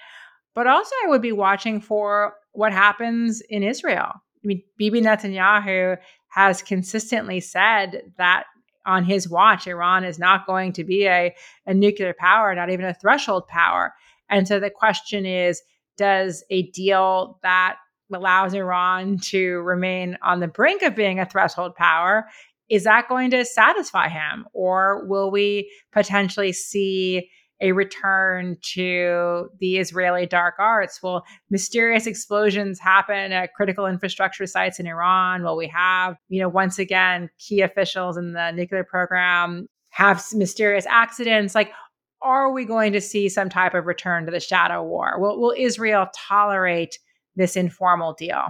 But 0.54 0.66
also 0.66 0.94
i 1.04 1.08
would 1.08 1.22
be 1.22 1.32
watching 1.32 1.80
for 1.80 2.34
what 2.52 2.72
happens 2.72 3.42
in 3.50 3.62
israel 3.62 4.12
mean, 4.46 4.62
Bibi 4.76 5.00
Netanyahu 5.00 5.98
has 6.28 6.62
consistently 6.62 7.40
said 7.40 8.02
that 8.18 8.44
on 8.84 9.04
his 9.04 9.28
watch, 9.28 9.66
Iran 9.66 10.04
is 10.04 10.18
not 10.18 10.46
going 10.46 10.72
to 10.74 10.84
be 10.84 11.06
a, 11.06 11.34
a 11.66 11.74
nuclear 11.74 12.14
power, 12.18 12.54
not 12.54 12.70
even 12.70 12.86
a 12.86 12.94
threshold 12.94 13.48
power. 13.48 13.92
And 14.30 14.46
so 14.46 14.60
the 14.60 14.70
question 14.70 15.26
is 15.26 15.62
does 15.96 16.44
a 16.50 16.70
deal 16.70 17.38
that 17.42 17.76
allows 18.12 18.54
Iran 18.54 19.18
to 19.18 19.58
remain 19.62 20.16
on 20.22 20.40
the 20.40 20.48
brink 20.48 20.82
of 20.82 20.94
being 20.94 21.18
a 21.18 21.26
threshold 21.26 21.74
power, 21.74 22.28
is 22.68 22.84
that 22.84 23.08
going 23.08 23.30
to 23.30 23.44
satisfy 23.44 24.08
him? 24.08 24.46
Or 24.52 25.06
will 25.06 25.30
we 25.30 25.70
potentially 25.92 26.52
see 26.52 27.28
a 27.60 27.72
return 27.72 28.56
to 28.74 29.48
the 29.60 29.78
Israeli 29.78 30.26
dark 30.26 30.54
arts? 30.58 31.02
Will 31.02 31.22
mysterious 31.50 32.06
explosions 32.06 32.78
happen 32.78 33.32
at 33.32 33.54
critical 33.54 33.86
infrastructure 33.86 34.46
sites 34.46 34.78
in 34.78 34.86
Iran? 34.86 35.42
Will 35.42 35.56
we 35.56 35.68
have, 35.68 36.16
you 36.28 36.40
know, 36.40 36.48
once 36.48 36.78
again, 36.78 37.30
key 37.38 37.62
officials 37.62 38.16
in 38.16 38.32
the 38.32 38.50
nuclear 38.52 38.84
program 38.84 39.68
have 39.90 40.24
mysterious 40.34 40.86
accidents? 40.86 41.54
Like, 41.54 41.72
are 42.22 42.50
we 42.50 42.64
going 42.64 42.92
to 42.92 43.00
see 43.00 43.28
some 43.28 43.48
type 43.48 43.74
of 43.74 43.86
return 43.86 44.26
to 44.26 44.32
the 44.32 44.40
shadow 44.40 44.82
war? 44.82 45.18
Will, 45.18 45.40
will 45.40 45.54
Israel 45.56 46.08
tolerate 46.14 46.98
this 47.36 47.56
informal 47.56 48.14
deal? 48.14 48.48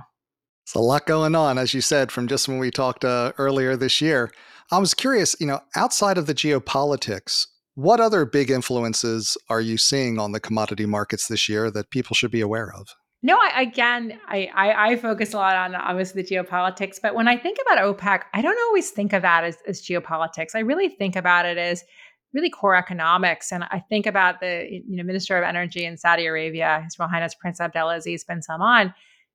It's 0.65 0.75
a 0.75 0.81
lot 0.81 1.07
going 1.07 1.35
on, 1.37 1.59
as 1.59 1.75
you 1.75 1.81
said, 1.81 2.11
from 2.11 2.27
just 2.27 2.49
when 2.49 2.59
we 2.59 2.71
talked 2.71 3.05
uh, 3.05 3.33
earlier 3.39 3.77
this 3.77 4.01
year. 4.01 4.33
I 4.73 4.79
was 4.79 4.95
curious, 4.95 5.37
you 5.39 5.47
know, 5.47 5.61
outside 5.77 6.19
of 6.19 6.27
the 6.27 6.35
geopolitics, 6.35 7.47
what 7.77 8.01
other 8.01 8.25
big 8.25 8.51
influences 8.51 9.37
are 9.51 9.61
you 9.61 9.77
seeing 9.77 10.19
on 10.19 10.33
the 10.33 10.41
commodity 10.41 10.87
markets 10.87 11.29
this 11.29 11.47
year 11.49 11.71
that 11.71 11.91
people 11.91 12.15
should 12.15 12.31
be 12.31 12.41
aware 12.41 12.73
of? 12.73 12.89
No, 13.23 13.39
I, 13.39 13.63
again, 13.63 14.19
I, 14.29 14.49
I, 14.55 14.93
I, 14.93 14.97
focus 14.97 15.35
a 15.35 15.37
lot 15.37 15.57
on 15.57 15.75
obviously 15.75 16.23
the 16.23 16.29
geopolitics, 16.29 16.97
but 17.03 17.15
when 17.15 17.29
I 17.29 17.37
think 17.37 17.59
about 17.67 17.79
OPEC, 17.79 18.23
I 18.33 18.41
don't 18.41 18.59
always 18.69 18.91
think 18.91 19.13
of 19.13 19.23
that 19.23 19.45
as, 19.45 19.59
as 19.67 19.83
geopolitics. 19.83 20.55
I 20.55 20.61
really 20.61 20.89
think 20.89 21.17
about 21.17 21.45
it 21.45 21.59
as 21.59 21.85
really 22.33 22.51
core 22.51 22.77
economics. 22.77 23.53
And 23.53 23.65
I 23.65 23.81
think 23.89 24.07
about 24.07 24.41
the 24.41 24.67
you 24.71 24.97
know 24.97 25.03
Minister 25.03 25.37
of 25.37 25.45
Energy 25.45 25.85
in 25.85 25.97
Saudi 25.97 26.27
Arabia, 26.27 26.83
His 26.85 26.99
Royal 26.99 27.11
Highness 27.11 27.35
Prince 27.35 27.59
Abdulaziz 27.59 28.27
bin 28.27 28.43
Salman. 28.43 28.95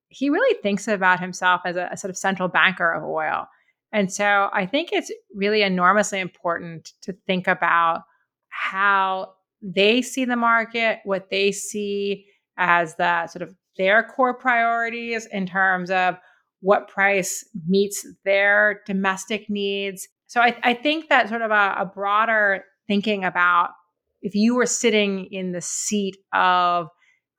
He 0.09 0.29
really 0.29 0.59
thinks 0.61 0.87
about 0.87 1.19
himself 1.19 1.61
as 1.65 1.75
a, 1.75 1.89
a 1.91 1.97
sort 1.97 2.09
of 2.09 2.17
central 2.17 2.49
banker 2.49 2.91
of 2.91 3.03
oil. 3.03 3.47
And 3.91 4.11
so 4.11 4.49
I 4.53 4.65
think 4.65 4.89
it's 4.91 5.11
really 5.35 5.63
enormously 5.63 6.19
important 6.19 6.93
to 7.01 7.13
think 7.27 7.47
about 7.47 8.03
how 8.51 9.33
they 9.61 10.01
see 10.01 10.25
the 10.25 10.35
market, 10.35 10.99
what 11.03 11.29
they 11.29 11.51
see 11.51 12.25
as 12.57 12.95
the 12.95 13.27
sort 13.27 13.41
of 13.41 13.55
their 13.77 14.03
core 14.03 14.33
priorities 14.33 15.25
in 15.31 15.47
terms 15.47 15.89
of 15.89 16.17
what 16.59 16.87
price 16.87 17.43
meets 17.67 18.05
their 18.23 18.81
domestic 18.85 19.49
needs. 19.49 20.07
So 20.27 20.41
I, 20.41 20.57
I 20.63 20.73
think 20.73 21.09
that 21.09 21.29
sort 21.29 21.41
of 21.41 21.51
a, 21.51 21.75
a 21.79 21.85
broader 21.85 22.63
thinking 22.87 23.23
about 23.23 23.69
if 24.21 24.35
you 24.35 24.55
were 24.55 24.67
sitting 24.67 25.25
in 25.31 25.51
the 25.51 25.61
seat 25.61 26.17
of 26.33 26.87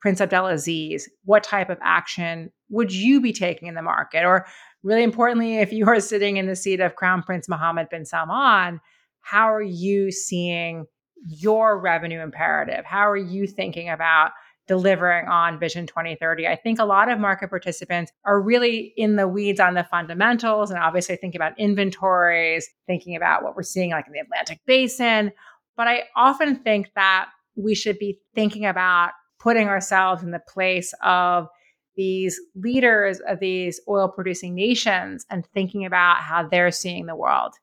Prince 0.01 0.19
Abdulaziz, 0.19 1.03
what 1.23 1.43
type 1.43 1.69
of 1.69 1.77
action 1.81 2.51
would 2.69 2.91
you 2.91 3.21
be 3.21 3.31
taking 3.31 3.69
in 3.69 3.75
the 3.75 3.81
market? 3.81 4.25
Or 4.25 4.45
really 4.83 5.03
importantly, 5.03 5.59
if 5.59 5.71
you 5.71 5.87
are 5.87 6.01
sitting 6.01 6.35
in 6.35 6.47
the 6.47 6.57
seat 6.57 6.81
of 6.81 6.95
Crown 6.95 7.23
Prince 7.23 7.47
Mohammed 7.47 7.87
bin 7.89 8.05
Salman, 8.05 8.81
how 9.21 9.53
are 9.53 9.61
you 9.61 10.11
seeing 10.11 10.85
your 11.27 11.79
revenue 11.79 12.21
imperative? 12.21 12.85
How 12.85 13.09
are 13.09 13.17
you 13.17 13.47
thinking 13.47 13.89
about 13.89 14.31
delivering 14.67 15.27
on 15.27 15.59
Vision 15.59 15.85
2030? 15.87 16.47
I 16.47 16.55
think 16.55 16.79
a 16.79 16.85
lot 16.85 17.09
of 17.09 17.19
market 17.19 17.49
participants 17.49 18.11
are 18.25 18.41
really 18.41 18.93
in 18.97 19.15
the 19.15 19.27
weeds 19.27 19.59
on 19.59 19.73
the 19.73 19.83
fundamentals 19.83 20.71
and 20.71 20.79
obviously 20.79 21.15
thinking 21.15 21.39
about 21.39 21.57
inventories, 21.59 22.67
thinking 22.87 23.15
about 23.15 23.43
what 23.43 23.55
we're 23.55 23.63
seeing 23.63 23.91
like 23.91 24.07
in 24.07 24.13
the 24.13 24.19
Atlantic 24.19 24.59
basin. 24.65 25.31
But 25.75 25.87
I 25.87 26.03
often 26.15 26.57
think 26.57 26.91
that 26.95 27.29
we 27.55 27.75
should 27.75 27.99
be 27.99 28.19
thinking 28.35 28.65
about 28.65 29.11
putting 29.39 29.67
ourselves 29.67 30.23
in 30.23 30.31
the 30.31 30.41
place 30.47 30.93
of 31.03 31.47
these 31.95 32.39
leaders 32.55 33.19
of 33.27 33.39
these 33.39 33.79
oil 33.87 34.07
producing 34.07 34.55
nations 34.55 35.25
and 35.29 35.45
thinking 35.53 35.85
about 35.85 36.17
how 36.17 36.47
they're 36.47 36.71
seeing 36.71 37.05
the 37.05 37.15
world. 37.15 37.53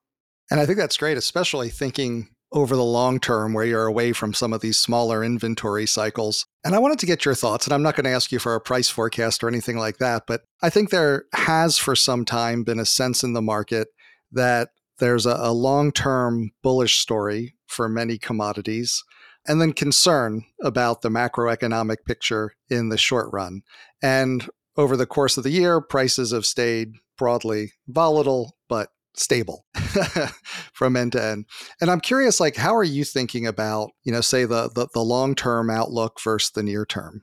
And 0.50 0.60
I 0.60 0.66
think 0.66 0.78
that's 0.78 0.96
great, 0.96 1.16
especially 1.16 1.68
thinking 1.68 2.28
over 2.52 2.74
the 2.74 2.84
long 2.84 3.20
term 3.20 3.52
where 3.52 3.64
you're 3.64 3.86
away 3.86 4.12
from 4.12 4.34
some 4.34 4.52
of 4.52 4.60
these 4.60 4.76
smaller 4.76 5.22
inventory 5.22 5.86
cycles. 5.86 6.46
And 6.64 6.74
I 6.74 6.78
wanted 6.78 6.98
to 7.00 7.06
get 7.06 7.24
your 7.24 7.34
thoughts, 7.34 7.66
and 7.66 7.72
I'm 7.72 7.82
not 7.82 7.94
going 7.96 8.04
to 8.04 8.10
ask 8.10 8.32
you 8.32 8.38
for 8.38 8.54
a 8.54 8.60
price 8.60 8.88
forecast 8.88 9.42
or 9.42 9.48
anything 9.48 9.76
like 9.76 9.98
that, 9.98 10.24
but 10.26 10.42
I 10.62 10.70
think 10.70 10.90
there 10.90 11.24
has 11.32 11.78
for 11.78 11.94
some 11.94 12.24
time 12.24 12.64
been 12.64 12.80
a 12.80 12.86
sense 12.86 13.22
in 13.22 13.32
the 13.32 13.42
market 13.42 13.88
that 14.32 14.70
there's 14.98 15.26
a, 15.26 15.36
a 15.38 15.52
long 15.52 15.92
term 15.92 16.50
bullish 16.62 16.98
story 16.98 17.54
for 17.66 17.88
many 17.88 18.18
commodities, 18.18 19.02
and 19.46 19.60
then 19.60 19.72
concern 19.72 20.44
about 20.62 21.02
the 21.02 21.08
macroeconomic 21.08 22.04
picture 22.04 22.54
in 22.68 22.88
the 22.88 22.98
short 22.98 23.28
run. 23.32 23.62
And 24.02 24.48
over 24.76 24.96
the 24.96 25.06
course 25.06 25.36
of 25.36 25.44
the 25.44 25.50
year, 25.50 25.80
prices 25.80 26.32
have 26.32 26.46
stayed 26.46 26.94
broadly 27.16 27.72
volatile, 27.86 28.56
but 28.68 28.90
stable 29.14 29.66
from 30.72 30.96
end 30.96 31.12
to 31.12 31.22
end. 31.22 31.46
And 31.80 31.90
I'm 31.90 32.00
curious, 32.00 32.40
like, 32.40 32.56
how 32.56 32.74
are 32.74 32.84
you 32.84 33.04
thinking 33.04 33.46
about, 33.46 33.90
you 34.04 34.12
know, 34.12 34.20
say 34.20 34.44
the 34.44 34.70
the, 34.74 34.88
the 34.94 35.00
long 35.00 35.34
term 35.34 35.70
outlook 35.70 36.20
versus 36.22 36.50
the 36.50 36.62
near 36.62 36.84
term? 36.84 37.22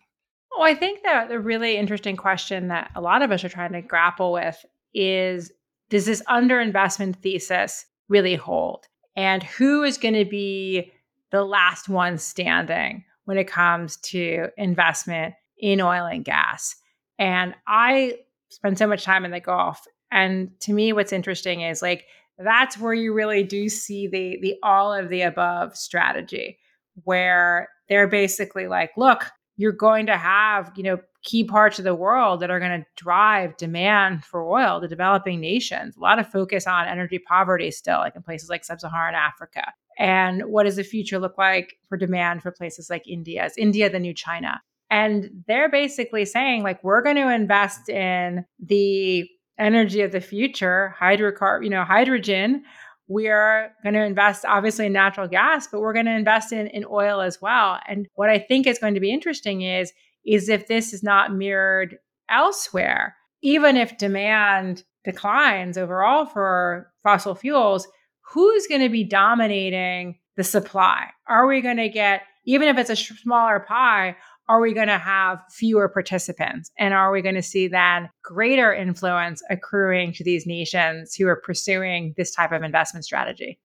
Well, 0.51 0.67
I 0.67 0.73
think 0.73 1.03
that 1.03 1.29
the 1.29 1.39
really 1.39 1.77
interesting 1.77 2.17
question 2.17 2.69
that 2.69 2.91
a 2.95 3.01
lot 3.01 3.21
of 3.21 3.31
us 3.31 3.43
are 3.43 3.49
trying 3.49 3.73
to 3.73 3.81
grapple 3.81 4.31
with 4.31 4.57
is 4.93 5.51
does 5.89 6.05
this 6.05 6.23
underinvestment 6.23 7.17
thesis 7.17 7.85
really 8.09 8.35
hold? 8.35 8.85
And 9.15 9.43
who 9.43 9.83
is 9.83 9.97
going 9.97 10.15
to 10.15 10.25
be 10.25 10.91
the 11.31 11.43
last 11.43 11.89
one 11.89 12.17
standing 12.17 13.03
when 13.25 13.37
it 13.37 13.47
comes 13.47 13.97
to 13.97 14.47
investment 14.57 15.35
in 15.57 15.81
oil 15.81 16.05
and 16.05 16.25
gas? 16.25 16.75
And 17.19 17.55
I 17.67 18.19
spend 18.49 18.77
so 18.77 18.87
much 18.87 19.03
time 19.03 19.25
in 19.25 19.31
the 19.31 19.39
Gulf 19.39 19.85
and 20.11 20.49
to 20.61 20.73
me, 20.73 20.93
what's 20.93 21.13
interesting 21.13 21.61
is 21.61 21.81
like 21.81 22.05
that's 22.37 22.77
where 22.77 22.93
you 22.93 23.13
really 23.13 23.43
do 23.43 23.67
see 23.69 24.07
the 24.07 24.37
the 24.41 24.55
all 24.63 24.93
of 24.93 25.09
the 25.09 25.21
above 25.21 25.75
strategy, 25.75 26.59
where 27.03 27.69
they're 27.89 28.07
basically 28.07 28.67
like, 28.67 28.91
look, 28.97 29.25
you're 29.57 29.71
going 29.71 30.05
to 30.05 30.17
have, 30.17 30.71
you 30.75 30.83
know, 30.83 30.99
key 31.23 31.43
parts 31.43 31.79
of 31.79 31.85
the 31.85 31.95
world 31.95 32.39
that 32.39 32.51
are 32.51 32.59
going 32.59 32.79
to 32.79 32.85
drive 32.95 33.57
demand 33.57 34.23
for 34.23 34.47
oil, 34.47 34.79
the 34.79 34.87
developing 34.87 35.41
nations. 35.41 35.97
A 35.97 35.99
lot 35.99 36.19
of 36.19 36.27
focus 36.27 36.67
on 36.67 36.87
energy 36.87 37.19
poverty 37.19 37.71
still, 37.71 37.97
like 37.97 38.15
in 38.15 38.21
places 38.21 38.49
like 38.49 38.63
sub-Saharan 38.63 39.15
Africa. 39.15 39.73
And 39.97 40.43
what 40.43 40.63
does 40.63 40.75
the 40.75 40.83
future 40.83 41.17
look 41.17 41.37
like 41.37 41.75
for 41.89 41.97
demand 41.97 42.43
for 42.43 42.51
places 42.51 42.89
like 42.89 43.07
India? 43.07 43.45
Is 43.45 43.57
India 43.57 43.89
the 43.89 43.99
new 43.99 44.13
China? 44.13 44.61
And 44.89 45.43
they're 45.47 45.69
basically 45.69 46.23
saying, 46.23 46.63
like, 46.63 46.81
we're 46.83 47.01
going 47.01 47.15
to 47.15 47.33
invest 47.33 47.89
in 47.89 48.45
the 48.59 49.27
energy 49.59 50.01
of 50.01 50.11
the 50.11 50.21
future, 50.21 50.95
hydrocarbon, 50.99 51.63
you 51.63 51.69
know, 51.69 51.83
hydrogen. 51.83 52.63
We 53.07 53.29
are 53.29 53.71
going 53.83 53.95
to 53.95 54.03
invest 54.03 54.45
obviously 54.45 54.87
in 54.87 54.93
natural 54.93 55.27
gas, 55.27 55.67
but 55.67 55.79
we're 55.79 55.93
going 55.93 56.05
to 56.07 56.15
invest 56.15 56.51
in, 56.51 56.67
in 56.67 56.85
oil 56.89 57.21
as 57.21 57.41
well. 57.41 57.79
And 57.87 58.07
what 58.15 58.29
I 58.29 58.37
think 58.37 58.67
is 58.67 58.79
going 58.79 58.95
to 58.95 58.99
be 58.99 59.11
interesting 59.11 59.61
is, 59.61 59.93
is 60.25 60.49
if 60.49 60.67
this 60.67 60.93
is 60.93 61.03
not 61.03 61.33
mirrored 61.33 61.97
elsewhere, 62.29 63.15
even 63.41 63.77
if 63.77 63.97
demand 63.97 64.83
declines 65.05 65.77
overall 65.77 66.25
for 66.25 66.91
fossil 67.01 67.33
fuels, 67.33 67.87
who's 68.19 68.67
going 68.67 68.81
to 68.81 68.89
be 68.89 69.05
dominating 69.05 70.19
the 70.35 70.43
supply? 70.43 71.07
Are 71.27 71.47
we 71.47 71.61
going 71.61 71.77
to 71.77 71.89
get, 71.89 72.23
even 72.45 72.67
if 72.67 72.77
it's 72.77 72.89
a 72.89 72.95
smaller 72.95 73.61
pie, 73.61 74.17
are 74.49 74.61
we 74.61 74.73
going 74.73 74.87
to 74.87 74.97
have 74.97 75.39
fewer 75.49 75.89
participants? 75.89 76.71
And 76.77 76.93
are 76.93 77.11
we 77.11 77.21
going 77.21 77.35
to 77.35 77.41
see 77.41 77.67
then 77.67 78.09
greater 78.23 78.73
influence 78.73 79.41
accruing 79.49 80.13
to 80.13 80.23
these 80.23 80.45
nations 80.45 81.15
who 81.15 81.27
are 81.27 81.35
pursuing 81.35 82.13
this 82.17 82.31
type 82.31 82.51
of 82.51 82.63
investment 82.63 83.05
strategy? 83.05 83.59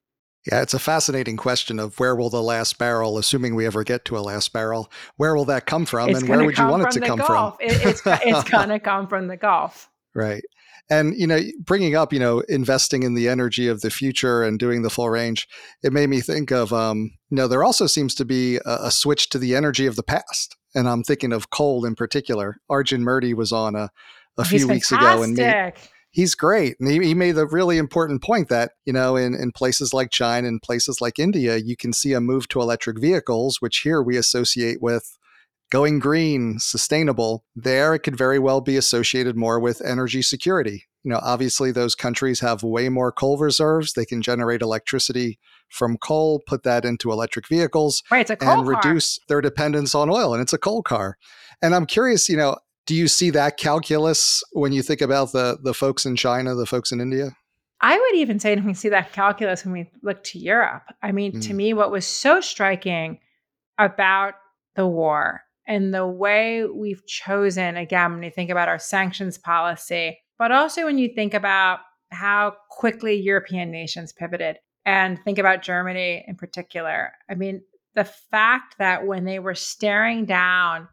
Yeah, 0.50 0.60
it's 0.60 0.74
a 0.74 0.80
fascinating 0.80 1.36
question 1.36 1.78
of 1.78 1.98
where 2.00 2.16
will 2.16 2.30
the 2.30 2.42
last 2.42 2.76
barrel, 2.76 3.16
assuming 3.16 3.54
we 3.54 3.64
ever 3.64 3.84
get 3.84 4.04
to 4.06 4.18
a 4.18 4.20
last 4.20 4.52
barrel, 4.52 4.90
where 5.16 5.36
will 5.36 5.44
that 5.44 5.66
come 5.66 5.86
from, 5.86 6.10
it's 6.10 6.20
and 6.20 6.28
where 6.28 6.44
would 6.44 6.58
you 6.58 6.66
want 6.66 6.82
it 6.82 6.90
to 7.00 7.00
come 7.00 7.18
Gulf. 7.18 7.28
from? 7.28 7.68
It, 7.68 7.86
it's 7.86 8.02
it's 8.04 8.44
going 8.50 8.70
to 8.70 8.80
come 8.80 9.06
from 9.06 9.28
the 9.28 9.36
Gulf. 9.36 9.88
Right. 10.16 10.42
And 10.90 11.14
you 11.16 11.28
know, 11.28 11.38
bringing 11.60 11.94
up 11.94 12.12
you 12.12 12.18
know 12.18 12.40
investing 12.48 13.04
in 13.04 13.14
the 13.14 13.28
energy 13.28 13.68
of 13.68 13.82
the 13.82 13.90
future 13.90 14.42
and 14.42 14.58
doing 14.58 14.82
the 14.82 14.90
full 14.90 15.08
range, 15.08 15.46
it 15.84 15.92
made 15.92 16.08
me 16.08 16.20
think 16.20 16.50
of 16.50 16.72
um, 16.72 17.12
you 17.30 17.36
know 17.36 17.46
there 17.46 17.62
also 17.62 17.86
seems 17.86 18.12
to 18.16 18.24
be 18.24 18.56
a, 18.56 18.78
a 18.86 18.90
switch 18.90 19.28
to 19.28 19.38
the 19.38 19.54
energy 19.54 19.86
of 19.86 19.94
the 19.94 20.02
past 20.02 20.56
and 20.74 20.88
I'm 20.88 21.02
thinking 21.02 21.32
of 21.32 21.50
coal 21.50 21.84
in 21.84 21.94
particular. 21.94 22.58
Arjun 22.68 23.02
Murti 23.02 23.34
was 23.34 23.52
on 23.52 23.76
uh, 23.76 23.78
a, 23.78 23.90
oh, 24.38 24.42
a 24.42 24.44
few 24.44 24.68
weeks 24.68 24.90
ago 24.92 25.22
and 25.22 25.36
made, 25.36 25.72
he's 26.10 26.34
great. 26.34 26.76
And 26.78 26.90
he, 26.90 26.98
he 27.08 27.14
made 27.14 27.36
a 27.36 27.46
really 27.46 27.78
important 27.78 28.22
point 28.22 28.48
that, 28.48 28.72
you 28.84 28.92
know, 28.92 29.16
in, 29.16 29.34
in 29.34 29.52
places 29.52 29.92
like 29.92 30.10
China 30.10 30.48
and 30.48 30.62
places 30.62 31.00
like 31.00 31.18
India, 31.18 31.56
you 31.56 31.76
can 31.76 31.92
see 31.92 32.12
a 32.12 32.20
move 32.20 32.48
to 32.48 32.60
electric 32.60 33.00
vehicles, 33.00 33.60
which 33.60 33.78
here 33.78 34.02
we 34.02 34.16
associate 34.16 34.80
with 34.80 35.18
going 35.70 35.98
green, 35.98 36.58
sustainable. 36.58 37.44
There, 37.56 37.94
it 37.94 38.00
could 38.00 38.16
very 38.16 38.38
well 38.38 38.60
be 38.60 38.76
associated 38.76 39.36
more 39.36 39.58
with 39.58 39.80
energy 39.84 40.22
security. 40.22 40.84
You 41.04 41.10
know, 41.10 41.20
obviously, 41.22 41.72
those 41.72 41.94
countries 41.94 42.40
have 42.40 42.62
way 42.62 42.88
more 42.88 43.10
coal 43.10 43.38
reserves. 43.38 43.94
They 43.94 44.04
can 44.04 44.22
generate 44.22 44.62
electricity 44.62 45.38
from 45.68 45.96
coal, 45.96 46.42
put 46.46 46.62
that 46.62 46.84
into 46.84 47.10
electric 47.10 47.48
vehicles, 47.48 48.02
right, 48.10 48.28
and 48.28 48.38
car. 48.38 48.64
reduce 48.64 49.18
their 49.28 49.40
dependence 49.40 49.94
on 49.94 50.10
oil. 50.10 50.32
And 50.32 50.42
it's 50.42 50.52
a 50.52 50.58
coal 50.58 50.82
car. 50.82 51.16
And 51.60 51.74
I'm 51.74 51.86
curious, 51.86 52.28
you 52.28 52.36
know, 52.36 52.56
do 52.86 52.94
you 52.94 53.08
see 53.08 53.30
that 53.30 53.56
calculus 53.56 54.42
when 54.52 54.72
you 54.72 54.82
think 54.82 55.00
about 55.00 55.32
the 55.32 55.58
the 55.62 55.74
folks 55.74 56.06
in 56.06 56.16
China, 56.16 56.54
the 56.54 56.66
folks 56.66 56.92
in 56.92 57.00
India? 57.00 57.36
I 57.80 57.98
would 57.98 58.14
even 58.14 58.38
say 58.38 58.54
we 58.56 58.74
see 58.74 58.90
that 58.90 59.12
calculus 59.12 59.64
when 59.64 59.72
we 59.72 59.90
look 60.02 60.22
to 60.24 60.38
Europe. 60.38 60.84
I 61.02 61.10
mean, 61.10 61.32
mm. 61.32 61.46
to 61.48 61.54
me, 61.54 61.74
what 61.74 61.90
was 61.90 62.06
so 62.06 62.40
striking 62.40 63.18
about 63.76 64.34
the 64.76 64.86
war 64.86 65.42
and 65.66 65.92
the 65.92 66.06
way 66.06 66.64
we've 66.64 67.04
chosen, 67.06 67.76
again, 67.76 68.12
when 68.12 68.22
you 68.22 68.30
think 68.30 68.50
about 68.50 68.68
our 68.68 68.78
sanctions 68.78 69.36
policy, 69.36 70.18
but 70.42 70.50
also 70.50 70.86
when 70.86 70.98
you 70.98 71.08
think 71.08 71.34
about 71.34 71.78
how 72.10 72.52
quickly 72.68 73.14
European 73.14 73.70
nations 73.70 74.12
pivoted 74.12 74.56
and 74.84 75.22
think 75.22 75.38
about 75.38 75.62
Germany 75.62 76.24
in 76.26 76.34
particular. 76.34 77.12
I 77.30 77.36
mean, 77.36 77.62
the 77.94 78.02
fact 78.02 78.74
that 78.80 79.06
when 79.06 79.24
they 79.24 79.38
were 79.38 79.54
staring 79.54 80.24
down 80.24 80.88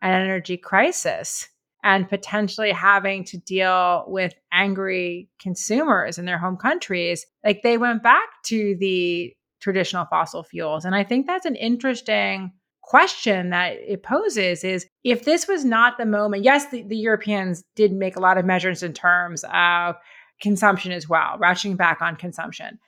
an 0.00 0.10
energy 0.10 0.56
crisis 0.56 1.46
and 1.82 2.08
potentially 2.08 2.72
having 2.72 3.24
to 3.24 3.36
deal 3.36 4.06
with 4.08 4.32
angry 4.50 5.28
consumers 5.38 6.16
in 6.16 6.24
their 6.24 6.38
home 6.38 6.56
countries, 6.56 7.26
like 7.44 7.60
they 7.62 7.76
went 7.76 8.02
back 8.02 8.30
to 8.46 8.74
the 8.80 9.34
traditional 9.60 10.06
fossil 10.06 10.44
fuels. 10.44 10.86
And 10.86 10.94
I 10.94 11.04
think 11.04 11.26
that's 11.26 11.44
an 11.44 11.56
interesting 11.56 12.52
question 12.84 13.50
that 13.50 13.72
it 13.86 14.02
poses 14.02 14.62
is 14.62 14.86
if 15.02 15.24
this 15.24 15.48
was 15.48 15.64
not 15.64 15.96
the 15.96 16.06
moment, 16.06 16.44
yes, 16.44 16.66
the, 16.70 16.82
the 16.82 16.96
Europeans 16.96 17.64
did 17.74 17.92
make 17.92 18.16
a 18.16 18.20
lot 18.20 18.38
of 18.38 18.44
measures 18.44 18.82
in 18.82 18.92
terms 18.92 19.44
of 19.52 19.96
consumption 20.40 20.92
as 20.92 21.08
well, 21.08 21.38
ratcheting 21.38 21.76
back 21.76 22.02
on 22.02 22.14
consumption. 22.16 22.78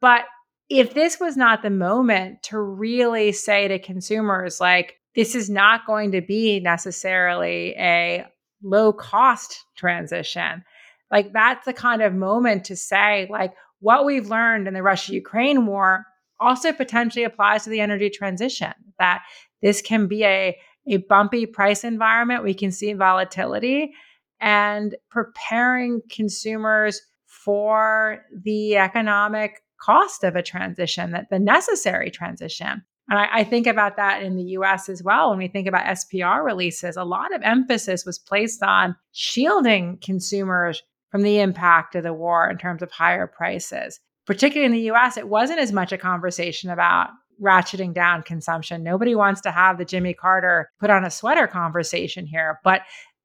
But 0.00 0.24
if 0.68 0.94
this 0.94 1.18
was 1.18 1.36
not 1.36 1.62
the 1.62 1.70
moment 1.70 2.42
to 2.44 2.60
really 2.60 3.32
say 3.32 3.66
to 3.68 3.78
consumers, 3.78 4.60
like, 4.60 4.96
this 5.16 5.34
is 5.34 5.50
not 5.50 5.86
going 5.86 6.12
to 6.12 6.20
be 6.20 6.60
necessarily 6.60 7.74
a 7.76 8.26
low 8.62 8.92
cost 8.92 9.64
transition, 9.76 10.62
like, 11.10 11.32
that's 11.32 11.64
the 11.64 11.72
kind 11.72 12.02
of 12.02 12.14
moment 12.14 12.64
to 12.66 12.76
say, 12.76 13.26
like, 13.30 13.54
what 13.80 14.04
we've 14.04 14.28
learned 14.28 14.68
in 14.68 14.74
the 14.74 14.82
Russia 14.82 15.14
Ukraine 15.14 15.66
war 15.66 16.04
also 16.40 16.72
potentially 16.72 17.24
applies 17.24 17.64
to 17.64 17.70
the 17.70 17.80
energy 17.80 18.10
transition, 18.10 18.72
that 18.98 19.22
this 19.62 19.82
can 19.82 20.06
be 20.06 20.24
a, 20.24 20.56
a 20.88 20.98
bumpy 20.98 21.46
price 21.46 21.84
environment. 21.84 22.44
We 22.44 22.54
can 22.54 22.72
see 22.72 22.92
volatility 22.92 23.92
and 24.40 24.96
preparing 25.10 26.00
consumers 26.10 27.00
for 27.26 28.24
the 28.42 28.76
economic 28.76 29.62
cost 29.80 30.24
of 30.24 30.36
a 30.36 30.42
transition, 30.42 31.12
that 31.12 31.28
the 31.30 31.38
necessary 31.38 32.10
transition. 32.10 32.82
And 33.08 33.18
I, 33.18 33.28
I, 33.32 33.44
think 33.44 33.66
about 33.66 33.96
that 33.96 34.22
in 34.22 34.36
the 34.36 34.44
US 34.58 34.88
as 34.88 35.02
well. 35.02 35.30
When 35.30 35.38
we 35.38 35.48
think 35.48 35.66
about 35.66 35.86
SPR 35.86 36.44
releases, 36.44 36.96
a 36.96 37.04
lot 37.04 37.34
of 37.34 37.42
emphasis 37.42 38.04
was 38.04 38.18
placed 38.18 38.62
on 38.62 38.94
shielding 39.12 39.98
consumers 40.02 40.82
from 41.10 41.22
the 41.22 41.40
impact 41.40 41.96
of 41.96 42.04
the 42.04 42.12
war 42.12 42.48
in 42.48 42.56
terms 42.58 42.82
of 42.82 42.90
higher 42.90 43.26
prices. 43.26 44.00
Particularly 44.26 44.66
in 44.66 44.72
the 44.72 44.90
US, 44.92 45.16
it 45.16 45.28
wasn't 45.28 45.60
as 45.60 45.72
much 45.72 45.92
a 45.92 45.98
conversation 45.98 46.70
about 46.70 47.10
ratcheting 47.42 47.94
down 47.94 48.22
consumption. 48.22 48.82
Nobody 48.82 49.14
wants 49.14 49.40
to 49.42 49.50
have 49.50 49.78
the 49.78 49.84
Jimmy 49.84 50.14
Carter 50.14 50.70
put 50.78 50.90
on 50.90 51.04
a 51.04 51.10
sweater 51.10 51.46
conversation 51.46 52.26
here, 52.26 52.60
but 52.62 52.82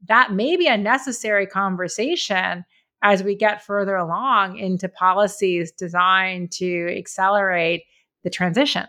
that 0.08 0.32
may 0.32 0.56
be 0.56 0.68
a 0.68 0.78
necessary 0.78 1.46
conversation 1.46 2.64
as 3.02 3.24
we 3.24 3.36
get 3.36 3.64
further 3.64 3.96
along 3.96 4.58
into 4.58 4.90
policies 4.90 5.72
designed 5.72 6.52
to 6.52 6.88
accelerate 6.98 7.84
the 8.24 8.30
transition. 8.30 8.86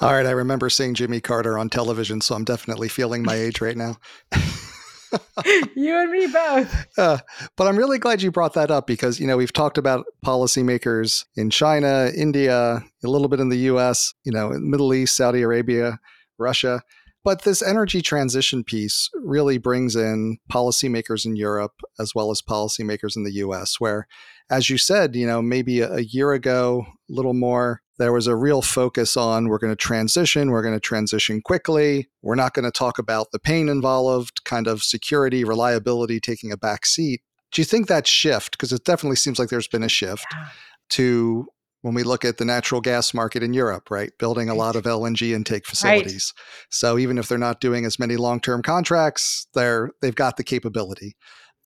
All 0.00 0.12
right, 0.12 0.26
I 0.26 0.30
remember 0.30 0.70
seeing 0.70 0.94
Jimmy 0.94 1.20
Carter 1.20 1.58
on 1.58 1.68
television, 1.68 2.20
so 2.20 2.34
I'm 2.34 2.44
definitely 2.44 2.88
feeling 2.88 3.22
my 3.22 3.34
age 3.34 3.60
right 3.60 3.76
now. 3.76 3.96
you 5.74 5.96
and 5.96 6.10
me 6.10 6.26
both. 6.26 6.86
Uh, 6.98 7.18
but 7.56 7.66
I'm 7.66 7.76
really 7.76 7.98
glad 7.98 8.22
you 8.22 8.30
brought 8.30 8.54
that 8.54 8.70
up 8.70 8.86
because, 8.86 9.18
you 9.18 9.26
know, 9.26 9.36
we've 9.36 9.52
talked 9.52 9.78
about 9.78 10.06
policymakers 10.24 11.24
in 11.36 11.50
China, 11.50 12.10
India, 12.16 12.82
a 13.04 13.08
little 13.08 13.28
bit 13.28 13.40
in 13.40 13.48
the 13.48 13.58
US, 13.58 14.14
you 14.24 14.32
know, 14.32 14.50
Middle 14.50 14.94
East, 14.94 15.16
Saudi 15.16 15.42
Arabia, 15.42 15.98
Russia. 16.38 16.82
But 17.22 17.42
this 17.42 17.62
energy 17.62 18.00
transition 18.00 18.64
piece 18.64 19.10
really 19.14 19.58
brings 19.58 19.94
in 19.94 20.38
policymakers 20.50 21.26
in 21.26 21.36
Europe 21.36 21.82
as 21.98 22.14
well 22.14 22.30
as 22.30 22.40
policymakers 22.40 23.14
in 23.14 23.24
the 23.24 23.32
US, 23.32 23.78
where, 23.78 24.06
as 24.50 24.70
you 24.70 24.78
said, 24.78 25.14
you 25.14 25.26
know, 25.26 25.42
maybe 25.42 25.80
a, 25.80 25.98
year 25.98 26.32
ago, 26.32 26.86
a 26.88 27.12
little 27.12 27.34
more, 27.34 27.82
there 28.00 28.14
was 28.14 28.26
a 28.26 28.34
real 28.34 28.62
focus 28.62 29.14
on 29.14 29.48
we're 29.48 29.58
going 29.58 29.72
to 29.72 29.76
transition, 29.76 30.50
we're 30.50 30.62
going 30.62 30.74
to 30.74 30.80
transition 30.80 31.42
quickly, 31.42 32.08
we're 32.22 32.34
not 32.34 32.54
going 32.54 32.64
to 32.64 32.70
talk 32.70 32.98
about 32.98 33.30
the 33.30 33.38
pain 33.38 33.68
involved, 33.68 34.42
kind 34.44 34.66
of 34.66 34.82
security, 34.82 35.44
reliability 35.44 36.18
taking 36.18 36.50
a 36.50 36.56
back 36.56 36.86
seat. 36.86 37.20
Do 37.52 37.60
you 37.60 37.66
think 37.66 37.88
that 37.88 38.06
shift, 38.06 38.52
because 38.52 38.72
it 38.72 38.84
definitely 38.84 39.16
seems 39.16 39.38
like 39.38 39.50
there's 39.50 39.68
been 39.68 39.82
a 39.82 39.88
shift 39.88 40.24
yeah. 40.32 40.48
to 40.90 41.46
when 41.82 41.92
we 41.92 42.02
look 42.02 42.24
at 42.24 42.38
the 42.38 42.44
natural 42.46 42.80
gas 42.80 43.12
market 43.12 43.42
in 43.42 43.52
Europe, 43.52 43.90
right? 43.90 44.12
Building 44.18 44.48
a 44.48 44.54
lot 44.54 44.76
of 44.76 44.84
LNG 44.84 45.34
intake 45.34 45.66
facilities. 45.66 46.32
Right. 46.34 46.66
So 46.70 46.98
even 46.98 47.18
if 47.18 47.28
they're 47.28 47.36
not 47.36 47.60
doing 47.60 47.84
as 47.84 47.98
many 47.98 48.16
long-term 48.16 48.62
contracts, 48.62 49.46
they're 49.52 49.90
they've 50.00 50.14
got 50.14 50.38
the 50.38 50.44
capability. 50.44 51.16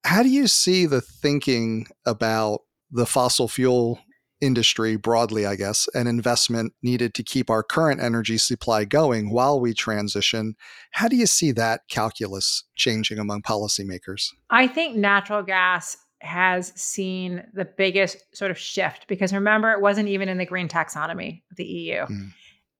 How 0.04 0.24
do 0.24 0.28
you 0.28 0.48
see 0.48 0.86
the 0.86 1.00
thinking 1.00 1.86
about 2.04 2.62
the 2.90 3.06
fossil 3.06 3.46
fuel 3.46 4.00
industry 4.44 4.96
broadly, 4.96 5.46
I 5.46 5.56
guess, 5.56 5.88
and 5.94 6.08
investment 6.08 6.72
needed 6.82 7.14
to 7.14 7.22
keep 7.22 7.50
our 7.50 7.62
current 7.62 8.00
energy 8.00 8.38
supply 8.38 8.84
going 8.84 9.30
while 9.30 9.58
we 9.58 9.74
transition? 9.74 10.54
How 10.92 11.08
do 11.08 11.16
you 11.16 11.26
see 11.26 11.52
that 11.52 11.82
calculus 11.88 12.64
changing 12.76 13.18
among 13.18 13.42
policymakers? 13.42 14.28
I 14.50 14.66
think 14.66 14.96
natural 14.96 15.42
gas 15.42 15.96
has 16.20 16.72
seen 16.74 17.44
the 17.52 17.64
biggest 17.64 18.24
sort 18.34 18.50
of 18.50 18.58
shift 18.58 19.06
because 19.08 19.32
remember, 19.32 19.72
it 19.72 19.80
wasn't 19.80 20.08
even 20.08 20.28
in 20.28 20.38
the 20.38 20.46
green 20.46 20.68
taxonomy 20.68 21.42
of 21.50 21.56
the 21.56 21.64
EU. 21.64 22.06
Mm. 22.06 22.30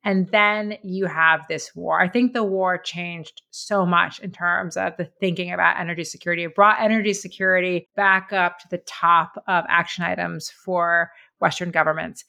And 0.04 0.28
then 0.30 0.76
you 0.82 1.06
have 1.06 1.46
this 1.48 1.74
war. 1.74 2.00
I 2.00 2.08
think 2.08 2.34
the 2.34 2.44
war 2.44 2.76
changed 2.76 3.40
so 3.50 3.86
much 3.86 4.20
in 4.20 4.32
terms 4.32 4.76
of 4.76 4.92
the 4.98 5.06
thinking 5.18 5.50
about 5.50 5.80
energy 5.80 6.04
security. 6.04 6.44
It 6.44 6.54
brought 6.54 6.80
energy 6.80 7.14
security 7.14 7.88
back 7.96 8.32
up 8.32 8.58
to 8.60 8.66
the 8.70 8.82
top 8.86 9.42
of 9.48 9.64
action 9.66 10.04
items 10.04 10.50
for 10.50 11.10
Western 11.44 11.70
governments. 11.70 12.24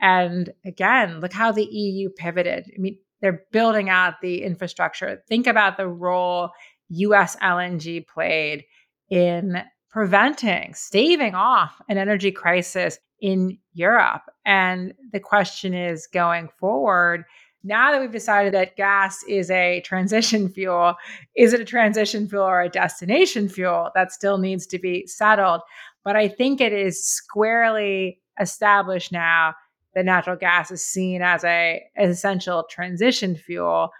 And 0.00 0.50
again, 0.64 1.20
look 1.20 1.32
how 1.32 1.52
the 1.52 1.64
EU 1.64 2.08
pivoted. 2.08 2.64
I 2.74 2.80
mean, 2.80 2.96
they're 3.20 3.42
building 3.52 3.90
out 3.90 4.14
the 4.22 4.42
infrastructure. 4.42 5.22
Think 5.28 5.46
about 5.46 5.76
the 5.76 5.88
role 5.88 6.50
US 6.88 7.36
LNG 7.36 8.06
played 8.06 8.64
in 9.10 9.62
preventing, 9.90 10.72
staving 10.74 11.34
off 11.34 11.80
an 11.88 11.98
energy 11.98 12.30
crisis 12.30 12.98
in 13.20 13.58
Europe. 13.74 14.22
And 14.46 14.94
the 15.12 15.20
question 15.20 15.74
is 15.74 16.06
going 16.06 16.48
forward, 16.58 17.24
now 17.62 17.92
that 17.92 18.00
we've 18.00 18.10
decided 18.10 18.54
that 18.54 18.76
gas 18.76 19.22
is 19.28 19.50
a 19.50 19.82
transition 19.82 20.48
fuel, 20.54 20.94
is 21.36 21.52
it 21.52 21.60
a 21.60 21.64
transition 21.64 22.28
fuel 22.28 22.44
or 22.44 22.62
a 22.62 22.70
destination 22.70 23.48
fuel? 23.48 23.90
That 23.94 24.12
still 24.12 24.38
needs 24.38 24.66
to 24.68 24.78
be 24.78 25.06
settled. 25.06 25.60
But 26.04 26.16
I 26.16 26.28
think 26.28 26.60
it 26.60 26.72
is 26.72 27.04
squarely 27.04 28.20
established 28.40 29.12
now 29.12 29.54
that 29.94 30.04
natural 30.04 30.36
gas 30.36 30.70
is 30.70 30.84
seen 30.84 31.22
as 31.22 31.44
a 31.44 31.82
essential 31.96 32.64
transition 32.70 33.36
fuel 33.36 33.90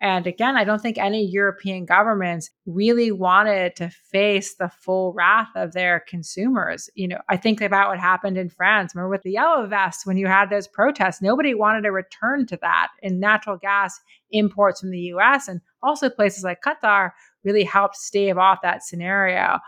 and 0.00 0.28
again, 0.28 0.56
I 0.56 0.62
don't 0.62 0.80
think 0.80 0.96
any 0.96 1.24
European 1.24 1.84
governments 1.84 2.50
really 2.66 3.10
wanted 3.10 3.74
to 3.76 3.90
face 3.90 4.54
the 4.54 4.68
full 4.68 5.12
wrath 5.12 5.48
of 5.56 5.72
their 5.72 6.04
consumers. 6.08 6.88
You 6.94 7.08
know, 7.08 7.18
I 7.28 7.36
think 7.36 7.60
about 7.60 7.88
what 7.88 7.98
happened 7.98 8.38
in 8.38 8.48
France. 8.48 8.94
Remember 8.94 9.10
with 9.10 9.22
the 9.22 9.32
yellow 9.32 9.66
vests 9.66 10.06
when 10.06 10.16
you 10.16 10.28
had 10.28 10.50
those 10.50 10.68
protests, 10.68 11.20
nobody 11.20 11.52
wanted 11.52 11.82
to 11.82 11.90
return 11.90 12.46
to 12.46 12.56
that. 12.62 12.88
And 13.02 13.18
natural 13.18 13.56
gas 13.56 13.98
imports 14.30 14.80
from 14.80 14.90
the 14.90 15.12
US 15.14 15.48
and 15.48 15.60
also 15.82 16.08
places 16.08 16.44
like 16.44 16.62
Qatar 16.62 17.10
really 17.42 17.64
helped 17.64 17.96
stave 17.96 18.38
off 18.38 18.62
that 18.62 18.84
scenario. 18.84 19.58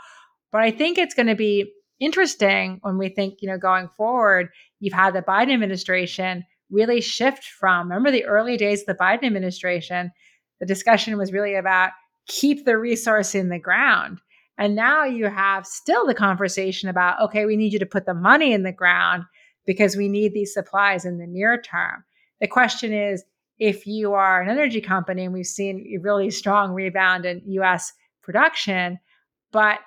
But 0.53 0.63
I 0.63 0.71
think 0.71 0.97
it's 0.97 1.15
going 1.15 1.27
to 1.27 1.35
be 1.35 1.73
interesting 2.01 2.79
when 2.83 2.99
we 2.99 3.09
think, 3.09 3.41
you 3.41 3.49
know, 3.49 3.59
going 3.59 3.89
forward, 3.97 4.49
you've 4.81 4.95
had 4.95 5.15
the 5.15 5.23
Biden 5.23 5.53
administration 5.53 6.45
really 6.71 7.01
shift 7.01 7.45
from 7.45 7.89
remember 7.89 8.11
the 8.11 8.25
early 8.25 8.57
days 8.57 8.81
of 8.81 8.87
the 8.87 8.95
Biden 8.95 9.25
administration, 9.25 10.11
the 10.61 10.67
discussion 10.67 11.19
was 11.19 11.33
really 11.33 11.55
about 11.55 11.91
keep 12.27 12.65
the 12.65 12.79
resource 12.79 13.35
in 13.35 13.49
the 13.49 13.59
ground. 13.59 14.21
And 14.59 14.77
now 14.77 15.05
you 15.05 15.27
have 15.27 15.67
still 15.67 16.07
the 16.07 16.15
conversation 16.15 16.89
about, 16.89 17.21
okay, 17.23 17.47
we 17.47 17.57
need 17.57 17.73
you 17.73 17.79
to 17.79 17.87
put 17.87 18.07
the 18.07 18.15
money 18.15 18.53
in 18.53 18.63
the 18.63 18.73
ground 18.73 19.25
because 19.67 19.97
we 19.97 20.09
need 20.09 20.33
these 20.33 20.53
supplies 20.53 21.05
in 21.05 21.19
the 21.19 21.27
near 21.27 21.61
term. 21.61 22.05
The 22.41 22.47
question 22.47 22.93
is 22.93 23.25
if 23.59 23.87
you 23.87 24.15
are 24.15 24.41
an 24.41 24.49
energy 24.49 24.81
company, 24.81 25.25
and 25.25 25.35
we've 25.35 25.47
seen 25.47 25.95
a 25.95 26.01
really 26.01 26.31
strong 26.31 26.73
rebound 26.73 27.27
in 27.27 27.43
US 27.47 27.93
production, 28.23 28.99
but 29.53 29.81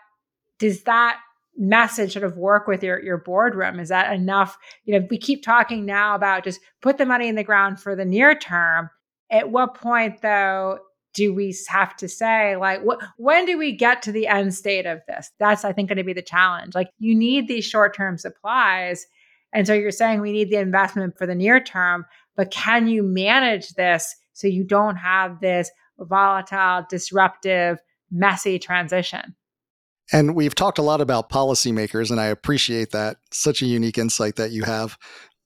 does 0.59 0.83
that 0.83 1.17
message 1.57 2.13
sort 2.13 2.25
of 2.25 2.37
work 2.37 2.67
with 2.67 2.83
your 2.83 3.01
your 3.03 3.17
boardroom? 3.17 3.79
Is 3.79 3.89
that 3.89 4.13
enough? 4.13 4.57
You 4.85 4.99
know 4.99 5.07
we 5.09 5.17
keep 5.17 5.43
talking 5.43 5.85
now 5.85 6.15
about 6.15 6.43
just 6.43 6.59
put 6.81 6.97
the 6.97 7.05
money 7.05 7.27
in 7.27 7.35
the 7.35 7.43
ground 7.43 7.79
for 7.79 7.95
the 7.95 8.05
near 8.05 8.35
term. 8.35 8.89
At 9.31 9.51
what 9.51 9.75
point 9.75 10.21
though 10.21 10.79
do 11.13 11.33
we 11.33 11.55
have 11.67 11.95
to 11.97 12.07
say 12.07 12.55
like 12.57 12.81
wh- 12.81 13.03
when 13.17 13.45
do 13.45 13.57
we 13.57 13.71
get 13.71 14.01
to 14.03 14.11
the 14.11 14.27
end 14.27 14.53
state 14.53 14.85
of 14.85 15.01
this? 15.07 15.31
That's 15.39 15.63
i 15.63 15.71
think 15.71 15.89
going 15.89 15.97
to 15.97 16.03
be 16.03 16.13
the 16.13 16.21
challenge. 16.21 16.75
Like 16.75 16.89
you 16.99 17.15
need 17.15 17.47
these 17.47 17.65
short-term 17.65 18.17
supplies 18.17 19.05
and 19.53 19.67
so 19.67 19.73
you're 19.73 19.91
saying 19.91 20.19
we 20.19 20.31
need 20.31 20.49
the 20.49 20.57
investment 20.57 21.17
for 21.17 21.25
the 21.25 21.35
near 21.35 21.59
term 21.59 22.05
but 22.35 22.51
can 22.51 22.87
you 22.87 23.03
manage 23.03 23.69
this 23.75 24.15
so 24.33 24.47
you 24.47 24.63
don't 24.63 24.95
have 24.95 25.39
this 25.39 25.69
volatile 25.99 26.85
disruptive 26.89 27.77
messy 28.11 28.59
transition 28.59 29.35
and 30.11 30.35
we've 30.35 30.55
talked 30.55 30.77
a 30.77 30.83
lot 30.83 31.01
about 31.01 31.29
policymakers, 31.29 32.11
and 32.11 32.19
I 32.19 32.25
appreciate 32.25 32.91
that. 32.91 33.17
Such 33.31 33.61
a 33.61 33.65
unique 33.65 33.97
insight 33.97 34.35
that 34.35 34.51
you 34.51 34.63
have. 34.63 34.97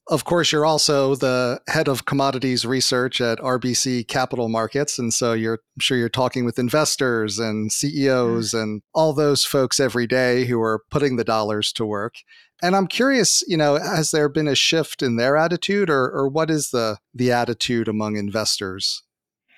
Of 0.09 0.23
course, 0.23 0.53
you're 0.53 0.65
also 0.65 1.15
the 1.15 1.59
head 1.67 1.89
of 1.89 2.05
commodities 2.05 2.65
research 2.65 3.19
at 3.19 3.39
RBC 3.39 4.07
Capital 4.07 4.47
Markets. 4.47 4.97
And 4.97 5.13
so 5.13 5.33
you're 5.33 5.59
I'm 5.75 5.81
sure 5.81 5.97
you're 5.97 6.07
talking 6.07 6.45
with 6.45 6.57
investors 6.57 7.39
and 7.39 7.71
CEOs 7.73 8.51
mm. 8.51 8.63
and 8.63 8.81
all 8.93 9.11
those 9.11 9.43
folks 9.43 9.81
every 9.81 10.07
day 10.07 10.45
who 10.45 10.61
are 10.61 10.81
putting 10.89 11.17
the 11.17 11.25
dollars 11.25 11.73
to 11.73 11.85
work. 11.85 12.15
And 12.63 12.73
I'm 12.75 12.87
curious, 12.87 13.43
you 13.47 13.57
know, 13.57 13.75
has 13.75 14.11
there 14.11 14.29
been 14.29 14.47
a 14.47 14.55
shift 14.55 15.03
in 15.03 15.17
their 15.17 15.35
attitude 15.35 15.89
or, 15.89 16.09
or 16.09 16.29
what 16.29 16.49
is 16.49 16.69
the, 16.69 16.97
the 17.13 17.31
attitude 17.31 17.89
among 17.89 18.15
investors 18.15 19.03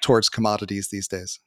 towards 0.02 0.30
commodities 0.30 0.90
these 0.92 1.08
days? 1.08 1.40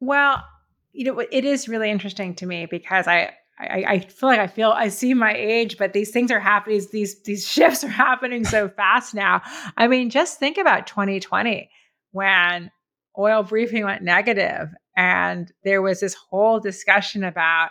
Well, 0.00 0.44
you 0.94 1.04
know, 1.04 1.18
it 1.18 1.44
is 1.44 1.68
really 1.68 1.90
interesting 1.90 2.34
to 2.36 2.46
me 2.46 2.66
because 2.66 3.06
I, 3.06 3.32
I, 3.58 3.84
I, 3.86 3.98
feel 3.98 4.28
like 4.28 4.38
I 4.38 4.46
feel 4.46 4.70
I 4.70 4.88
see 4.88 5.12
my 5.12 5.34
age, 5.34 5.76
but 5.76 5.92
these 5.92 6.10
things 6.10 6.30
are 6.30 6.40
happening. 6.40 6.80
These 6.92 7.22
these 7.22 7.46
shifts 7.50 7.84
are 7.84 7.88
happening 7.88 8.44
so 8.44 8.68
fast 8.76 9.14
now. 9.14 9.42
I 9.76 9.88
mean, 9.88 10.08
just 10.08 10.38
think 10.38 10.56
about 10.56 10.86
2020 10.86 11.68
when 12.12 12.70
oil 13.18 13.42
briefing 13.42 13.84
went 13.84 14.02
negative, 14.02 14.68
and 14.96 15.52
there 15.64 15.82
was 15.82 16.00
this 16.00 16.14
whole 16.14 16.60
discussion 16.60 17.24
about 17.24 17.70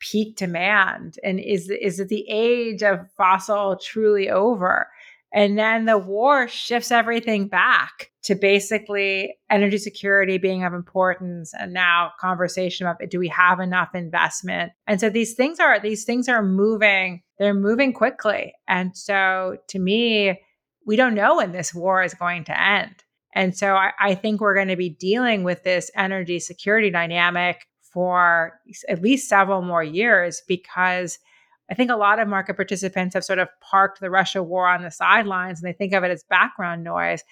peak 0.00 0.36
demand 0.36 1.16
and 1.24 1.40
is 1.40 1.70
is 1.70 1.98
it 2.00 2.08
the 2.08 2.26
age 2.28 2.82
of 2.82 3.08
fossil 3.16 3.76
truly 3.76 4.28
over? 4.28 4.88
And 5.34 5.58
then 5.58 5.84
the 5.84 5.98
war 5.98 6.46
shifts 6.46 6.92
everything 6.92 7.48
back 7.48 8.12
to 8.22 8.36
basically 8.36 9.36
energy 9.50 9.78
security 9.78 10.38
being 10.38 10.62
of 10.62 10.72
importance 10.72 11.52
and 11.58 11.72
now 11.72 12.12
conversation 12.20 12.86
about 12.86 13.10
do 13.10 13.18
we 13.18 13.28
have 13.28 13.58
enough 13.58 13.96
investment? 13.96 14.72
And 14.86 15.00
so 15.00 15.10
these 15.10 15.34
things 15.34 15.58
are 15.58 15.80
these 15.80 16.04
things 16.04 16.28
are 16.28 16.42
moving 16.42 17.20
they're 17.40 17.52
moving 17.52 17.92
quickly. 17.92 18.54
And 18.68 18.96
so 18.96 19.56
to 19.68 19.78
me 19.80 20.40
we 20.86 20.94
don't 20.94 21.14
know 21.14 21.36
when 21.36 21.50
this 21.50 21.74
war 21.74 22.02
is 22.04 22.14
going 22.14 22.44
to 22.44 22.60
end. 22.60 22.94
And 23.34 23.56
so 23.56 23.74
I, 23.74 23.90
I 24.00 24.14
think 24.14 24.40
we're 24.40 24.54
going 24.54 24.68
to 24.68 24.76
be 24.76 24.90
dealing 24.90 25.42
with 25.42 25.64
this 25.64 25.90
energy 25.96 26.38
security 26.38 26.90
dynamic 26.90 27.66
for 27.92 28.60
at 28.88 29.02
least 29.02 29.28
several 29.28 29.62
more 29.62 29.82
years 29.82 30.42
because 30.46 31.18
I 31.70 31.74
think 31.74 31.90
a 31.90 31.96
lot 31.96 32.18
of 32.18 32.28
market 32.28 32.56
participants 32.56 33.14
have 33.14 33.24
sort 33.24 33.38
of 33.38 33.48
parked 33.60 34.00
the 34.00 34.10
Russia 34.10 34.42
war 34.42 34.68
on 34.68 34.82
the 34.82 34.90
sidelines 34.90 35.62
and 35.62 35.68
they 35.68 35.76
think 35.76 35.94
of 35.94 36.04
it 36.04 36.10
as 36.10 36.22
background 36.24 36.84
noise, 36.84 37.22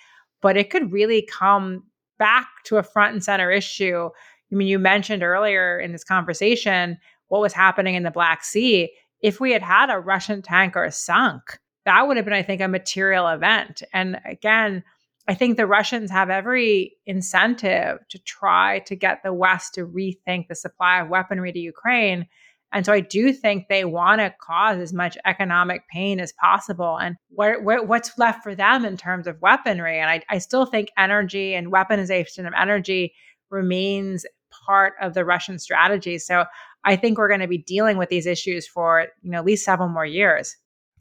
but 0.41 0.57
it 0.57 0.71
could 0.71 0.93
really 0.93 1.23
come 1.31 1.85
back 2.19 2.49
to 2.65 2.79
a 2.79 2.83
front 2.83 3.13
and 3.13 3.25
center 3.25 3.51
issue. 3.51 4.09
I 4.51 4.55
mean, 4.55 4.69
you 4.69 4.79
mentioned 4.79 5.23
earlier 5.23 5.79
in 5.79 5.93
this 5.93 6.05
conversation 6.05 6.99
what 7.29 7.41
was 7.41 7.53
happening 7.53 7.95
in 7.95 8.03
the 8.03 8.11
Black 8.11 8.45
Sea. 8.45 8.91
If 9.21 9.41
we 9.41 9.53
had 9.53 9.63
had 9.63 9.91
a 9.91 9.99
Russian 9.99 10.43
tanker 10.43 10.91
sunk, 10.91 11.59
that 11.85 12.07
would 12.07 12.17
have 12.17 12.25
been, 12.25 12.35
I 12.35 12.43
think, 12.43 12.61
a 12.61 12.69
material 12.69 13.27
event. 13.29 13.83
And 13.93 14.19
again, 14.25 14.85
I 15.29 15.35
think 15.35 15.57
the 15.57 15.67
Russians 15.67 16.11
have 16.11 16.31
every 16.31 16.97
incentive 17.07 17.99
to 18.09 18.19
try 18.19 18.81
to 18.81 18.97
get 18.97 19.23
the 19.23 19.33
West 19.33 19.75
to 19.75 19.87
rethink 19.87 20.49
the 20.49 20.55
supply 20.55 21.01
of 21.01 21.09
weaponry 21.09 21.53
to 21.53 21.59
Ukraine 21.59 22.27
and 22.73 22.87
so 22.87 22.93
I 22.93 23.01
do 23.01 23.33
think 23.33 23.69
they 23.69 23.85
want 23.85 24.21
to 24.21 24.35
cause 24.41 24.79
as 24.79 24.93
much 24.93 25.19
economic 25.27 25.83
pain 25.89 26.21
as 26.21 26.33
possible. 26.33 26.99
And 26.99 27.17
what's 27.31 28.19
left 28.19 28.43
for 28.43 28.55
them 28.55 28.85
in 28.85 28.97
terms 28.97 29.27
of 29.27 29.41
weaponry? 29.43 29.99
And 29.99 30.09
I, 30.09 30.23
I 30.31 30.39
still 30.39 30.65
think 30.65 30.89
energy 30.97 31.55
and 31.55 31.73
weaponization 31.73 32.47
of 32.47 32.55
energy 32.59 33.15
remains 33.51 34.25
part 34.67 34.95
of 35.01 35.15
the 35.15 35.25
Russian 35.25 35.59
strategy. 35.59 36.19
So 36.19 36.45
I 36.85 36.97
think 36.97 37.19
we're 37.19 37.29
going 37.29 37.41
to 37.41 37.49
be 37.49 37.59
dealing 37.59 37.99
with 37.99 38.09
these 38.09 38.27
issues 38.27 38.67
for 38.67 39.07
you 39.23 39.31
know 39.31 39.39
at 39.39 39.45
least 39.45 39.65
several 39.65 39.89
more 39.89 40.07
years. 40.07 40.57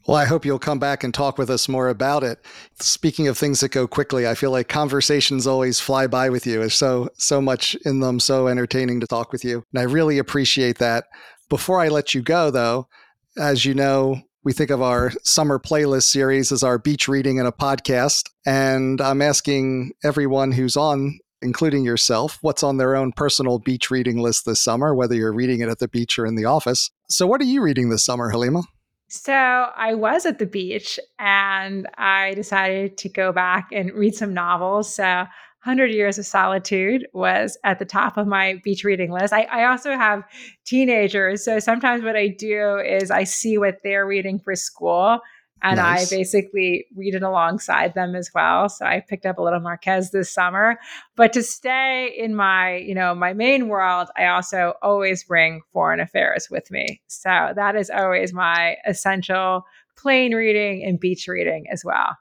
Well, 0.06 0.16
I 0.16 0.24
hope 0.24 0.44
you'll 0.44 0.58
come 0.58 0.80
back 0.80 1.04
and 1.04 1.14
talk 1.14 1.38
with 1.38 1.48
us 1.48 1.68
more 1.68 1.88
about 1.88 2.24
it. 2.24 2.44
Speaking 2.80 3.28
of 3.28 3.38
things 3.38 3.60
that 3.60 3.68
go 3.68 3.86
quickly, 3.86 4.26
I 4.26 4.34
feel 4.34 4.50
like 4.50 4.68
conversations 4.68 5.46
always 5.46 5.78
fly 5.78 6.08
by 6.08 6.28
with 6.28 6.44
you. 6.44 6.58
There's 6.58 6.74
so 6.74 7.08
so 7.18 7.40
much 7.40 7.76
in 7.84 8.00
them, 8.00 8.18
so 8.18 8.48
entertaining 8.48 9.00
to 9.00 9.06
talk 9.06 9.30
with 9.30 9.44
you. 9.44 9.64
And 9.72 9.80
I 9.80 9.84
really 9.84 10.18
appreciate 10.18 10.78
that. 10.78 11.04
Before 11.52 11.80
I 11.82 11.88
let 11.88 12.14
you 12.14 12.22
go, 12.22 12.50
though, 12.50 12.88
as 13.36 13.66
you 13.66 13.74
know, 13.74 14.22
we 14.42 14.54
think 14.54 14.70
of 14.70 14.80
our 14.80 15.12
summer 15.22 15.58
playlist 15.58 16.04
series 16.04 16.50
as 16.50 16.62
our 16.62 16.78
beach 16.78 17.08
reading 17.08 17.38
and 17.38 17.46
a 17.46 17.52
podcast. 17.52 18.30
And 18.46 19.02
I'm 19.02 19.20
asking 19.20 19.92
everyone 20.02 20.52
who's 20.52 20.78
on, 20.78 21.18
including 21.42 21.84
yourself, 21.84 22.38
what's 22.40 22.62
on 22.62 22.78
their 22.78 22.96
own 22.96 23.12
personal 23.12 23.58
beach 23.58 23.90
reading 23.90 24.16
list 24.16 24.46
this 24.46 24.62
summer, 24.62 24.94
whether 24.94 25.14
you're 25.14 25.34
reading 25.34 25.60
it 25.60 25.68
at 25.68 25.78
the 25.78 25.88
beach 25.88 26.18
or 26.18 26.24
in 26.24 26.36
the 26.36 26.46
office. 26.46 26.90
So, 27.10 27.26
what 27.26 27.42
are 27.42 27.44
you 27.44 27.60
reading 27.60 27.90
this 27.90 28.02
summer, 28.02 28.32
Helima? 28.32 28.64
So, 29.08 29.34
I 29.34 29.92
was 29.92 30.24
at 30.24 30.38
the 30.38 30.46
beach 30.46 30.98
and 31.18 31.86
I 31.98 32.32
decided 32.32 32.96
to 32.96 33.10
go 33.10 33.30
back 33.30 33.68
and 33.72 33.92
read 33.92 34.14
some 34.14 34.32
novels. 34.32 34.94
So, 34.94 35.26
100 35.64 35.92
Years 35.92 36.18
of 36.18 36.26
Solitude 36.26 37.06
was 37.12 37.56
at 37.62 37.78
the 37.78 37.84
top 37.84 38.16
of 38.16 38.26
my 38.26 38.60
beach 38.64 38.82
reading 38.82 39.12
list. 39.12 39.32
I, 39.32 39.42
I, 39.42 39.64
also 39.70 39.92
have 39.92 40.24
teenagers. 40.64 41.44
So 41.44 41.60
sometimes 41.60 42.02
what 42.02 42.16
I 42.16 42.26
do 42.26 42.78
is 42.78 43.12
I 43.12 43.22
see 43.22 43.58
what 43.58 43.78
they're 43.84 44.04
reading 44.04 44.40
for 44.40 44.56
school 44.56 45.20
and 45.62 45.76
nice. 45.76 46.12
I 46.12 46.16
basically 46.16 46.86
read 46.96 47.14
it 47.14 47.22
alongside 47.22 47.94
them 47.94 48.16
as 48.16 48.30
well. 48.34 48.68
So 48.68 48.84
I 48.84 49.04
picked 49.08 49.26
up 49.26 49.38
a 49.38 49.42
little 49.42 49.60
Marquez 49.60 50.10
this 50.10 50.30
summer. 50.30 50.78
But 51.14 51.32
to 51.34 51.42
stay 51.42 52.12
in 52.18 52.34
my, 52.34 52.76
you 52.76 52.94
know, 52.94 53.14
my 53.14 53.32
main 53.32 53.68
world, 53.68 54.08
I 54.16 54.26
also 54.26 54.74
always 54.82 55.22
bring 55.22 55.62
foreign 55.72 56.00
affairs 56.00 56.48
with 56.50 56.70
me. 56.70 57.00
So 57.06 57.52
that 57.54 57.76
is 57.76 57.90
always 57.90 58.32
my 58.32 58.76
essential 58.86 59.64
plane 59.96 60.34
reading 60.34 60.82
and 60.84 60.98
beach 60.98 61.28
reading 61.28 61.66
as 61.70 61.84
well. 61.84 62.16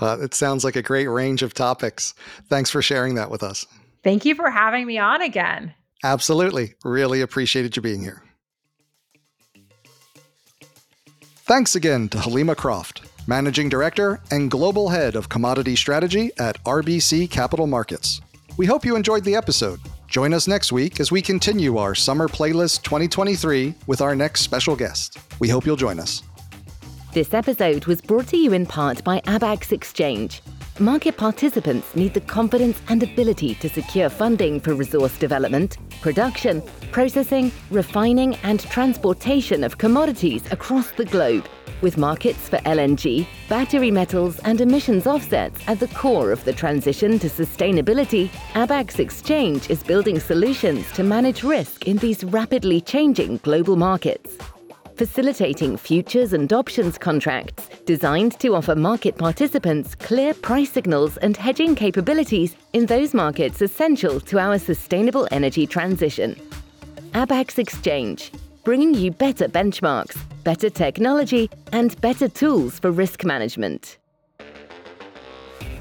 Well, 0.00 0.20
it 0.20 0.34
sounds 0.34 0.64
like 0.64 0.76
a 0.76 0.82
great 0.82 1.06
range 1.06 1.42
of 1.42 1.54
topics. 1.54 2.14
Thanks 2.48 2.70
for 2.70 2.82
sharing 2.82 3.14
that 3.14 3.30
with 3.30 3.42
us. 3.42 3.66
Thank 4.02 4.24
you 4.24 4.34
for 4.34 4.50
having 4.50 4.86
me 4.86 4.98
on 4.98 5.22
again. 5.22 5.72
Absolutely. 6.02 6.74
Really 6.84 7.20
appreciated 7.20 7.76
you 7.76 7.82
being 7.82 8.02
here. 8.02 8.22
Thanks 11.46 11.74
again 11.74 12.08
to 12.08 12.18
Helima 12.18 12.56
Croft, 12.56 13.02
Managing 13.26 13.68
Director 13.68 14.20
and 14.30 14.50
Global 14.50 14.88
Head 14.88 15.14
of 15.14 15.28
Commodity 15.28 15.76
Strategy 15.76 16.30
at 16.38 16.62
RBC 16.64 17.30
Capital 17.30 17.66
Markets. 17.66 18.20
We 18.56 18.66
hope 18.66 18.84
you 18.84 18.96
enjoyed 18.96 19.24
the 19.24 19.34
episode. 19.34 19.80
Join 20.08 20.32
us 20.32 20.48
next 20.48 20.72
week 20.72 21.00
as 21.00 21.10
we 21.10 21.20
continue 21.20 21.76
our 21.76 21.94
Summer 21.94 22.28
Playlist 22.28 22.82
2023 22.82 23.74
with 23.86 24.00
our 24.00 24.14
next 24.14 24.42
special 24.42 24.76
guest. 24.76 25.18
We 25.40 25.48
hope 25.48 25.66
you'll 25.66 25.76
join 25.76 25.98
us. 25.98 26.22
This 27.14 27.32
episode 27.32 27.86
was 27.86 28.00
brought 28.00 28.26
to 28.30 28.36
you 28.36 28.54
in 28.54 28.66
part 28.66 29.04
by 29.04 29.20
Abaxx 29.20 29.70
Exchange. 29.70 30.42
Market 30.80 31.16
participants 31.16 31.94
need 31.94 32.12
the 32.12 32.20
confidence 32.20 32.82
and 32.88 33.04
ability 33.04 33.54
to 33.54 33.68
secure 33.68 34.08
funding 34.08 34.58
for 34.58 34.74
resource 34.74 35.16
development, 35.16 35.78
production, 36.00 36.60
processing, 36.90 37.52
refining, 37.70 38.34
and 38.42 38.58
transportation 38.58 39.62
of 39.62 39.78
commodities 39.78 40.42
across 40.50 40.90
the 40.90 41.04
globe, 41.04 41.46
with 41.82 41.96
markets 41.96 42.48
for 42.48 42.56
LNG, 42.66 43.28
battery 43.48 43.92
metals, 43.92 44.40
and 44.40 44.60
emissions 44.60 45.06
offsets 45.06 45.60
at 45.68 45.78
the 45.78 45.94
core 45.94 46.32
of 46.32 46.42
the 46.42 46.52
transition 46.52 47.20
to 47.20 47.28
sustainability. 47.28 48.28
Abaxx 48.54 48.98
Exchange 48.98 49.70
is 49.70 49.84
building 49.84 50.18
solutions 50.18 50.90
to 50.94 51.04
manage 51.04 51.44
risk 51.44 51.86
in 51.86 51.96
these 51.98 52.24
rapidly 52.24 52.80
changing 52.80 53.36
global 53.44 53.76
markets 53.76 54.36
facilitating 54.96 55.76
futures 55.76 56.32
and 56.32 56.52
options 56.52 56.98
contracts 56.98 57.68
designed 57.84 58.38
to 58.40 58.54
offer 58.54 58.74
market 58.74 59.16
participants 59.16 59.94
clear 59.94 60.34
price 60.34 60.72
signals 60.72 61.16
and 61.18 61.36
hedging 61.36 61.74
capabilities 61.74 62.56
in 62.72 62.86
those 62.86 63.14
markets 63.14 63.60
essential 63.60 64.20
to 64.20 64.38
our 64.38 64.58
sustainable 64.58 65.28
energy 65.30 65.66
transition. 65.66 66.34
Abaxx 67.12 67.58
Exchange, 67.58 68.32
bringing 68.64 68.94
you 68.94 69.10
better 69.10 69.48
benchmarks, 69.48 70.16
better 70.42 70.70
technology, 70.70 71.50
and 71.72 72.00
better 72.00 72.28
tools 72.28 72.78
for 72.78 72.90
risk 72.90 73.24
management. 73.24 73.98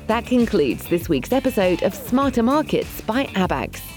That 0.07 0.25
concludes 0.25 0.87
this 0.89 1.07
week's 1.07 1.31
episode 1.31 1.81
of 1.83 1.93
Smarter 1.93 2.43
Markets 2.43 3.01
by 3.01 3.25
Abaxx. 3.27 3.92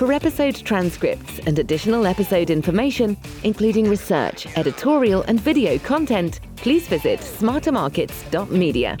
For 0.00 0.14
episode 0.14 0.56
transcripts 0.56 1.40
and 1.40 1.58
additional 1.58 2.06
episode 2.06 2.48
information, 2.48 3.18
including 3.44 3.86
research, 3.86 4.46
editorial, 4.56 5.24
and 5.24 5.38
video 5.38 5.76
content, 5.76 6.40
please 6.56 6.88
visit 6.88 7.20
smartermarkets.media. 7.20 8.96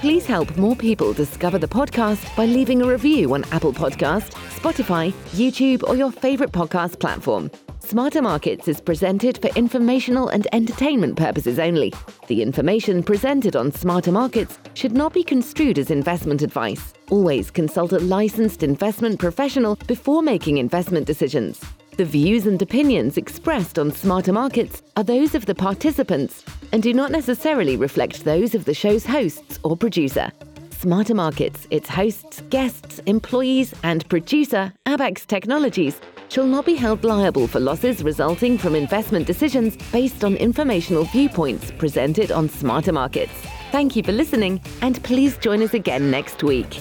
Please 0.00 0.24
help 0.24 0.56
more 0.56 0.74
people 0.74 1.12
discover 1.12 1.58
the 1.58 1.68
podcast 1.68 2.34
by 2.34 2.46
leaving 2.46 2.80
a 2.80 2.86
review 2.86 3.34
on 3.34 3.44
Apple 3.52 3.74
Podcast, 3.74 4.30
Spotify, 4.58 5.12
YouTube, 5.32 5.86
or 5.86 5.94
your 5.94 6.10
favorite 6.10 6.52
podcast 6.52 6.98
platform. 6.98 7.50
Smarter 7.80 8.22
Markets 8.22 8.66
is 8.66 8.80
presented 8.80 9.36
for 9.42 9.48
informational 9.58 10.28
and 10.28 10.48
entertainment 10.54 11.16
purposes 11.16 11.58
only. 11.58 11.92
The 12.28 12.40
information 12.40 13.02
presented 13.02 13.56
on 13.56 13.72
Smarter 13.72 14.10
Markets 14.10 14.58
should 14.72 14.92
not 14.92 15.12
be 15.12 15.22
construed 15.22 15.78
as 15.78 15.90
investment 15.90 16.40
advice. 16.40 16.94
Always 17.10 17.50
consult 17.50 17.92
a 17.92 17.98
licensed 17.98 18.62
investment 18.62 19.20
professional 19.20 19.76
before 19.86 20.22
making 20.22 20.56
investment 20.56 21.06
decisions. 21.06 21.62
The 21.96 22.04
views 22.04 22.46
and 22.46 22.60
opinions 22.62 23.16
expressed 23.16 23.78
on 23.78 23.92
Smarter 23.92 24.32
Markets 24.32 24.82
are 24.96 25.04
those 25.04 25.34
of 25.34 25.46
the 25.46 25.54
participants 25.54 26.44
and 26.72 26.82
do 26.82 26.94
not 26.94 27.10
necessarily 27.10 27.76
reflect 27.76 28.24
those 28.24 28.54
of 28.54 28.64
the 28.64 28.74
show's 28.74 29.04
hosts 29.04 29.58
or 29.62 29.76
producer. 29.76 30.30
Smarter 30.70 31.14
Markets, 31.14 31.66
its 31.70 31.90
hosts, 31.90 32.42
guests, 32.48 33.00
employees, 33.04 33.74
and 33.82 34.08
producer, 34.08 34.72
Abaxx 34.86 35.26
Technologies, 35.26 36.00
shall 36.30 36.46
not 36.46 36.64
be 36.64 36.74
held 36.74 37.04
liable 37.04 37.46
for 37.46 37.60
losses 37.60 38.02
resulting 38.02 38.56
from 38.56 38.74
investment 38.74 39.26
decisions 39.26 39.76
based 39.92 40.24
on 40.24 40.36
informational 40.36 41.04
viewpoints 41.04 41.70
presented 41.72 42.32
on 42.32 42.48
Smarter 42.48 42.92
Markets. 42.92 43.32
Thank 43.72 43.94
you 43.94 44.02
for 44.02 44.12
listening, 44.12 44.60
and 44.80 45.02
please 45.02 45.36
join 45.36 45.62
us 45.62 45.74
again 45.74 46.10
next 46.10 46.42
week. 46.42 46.80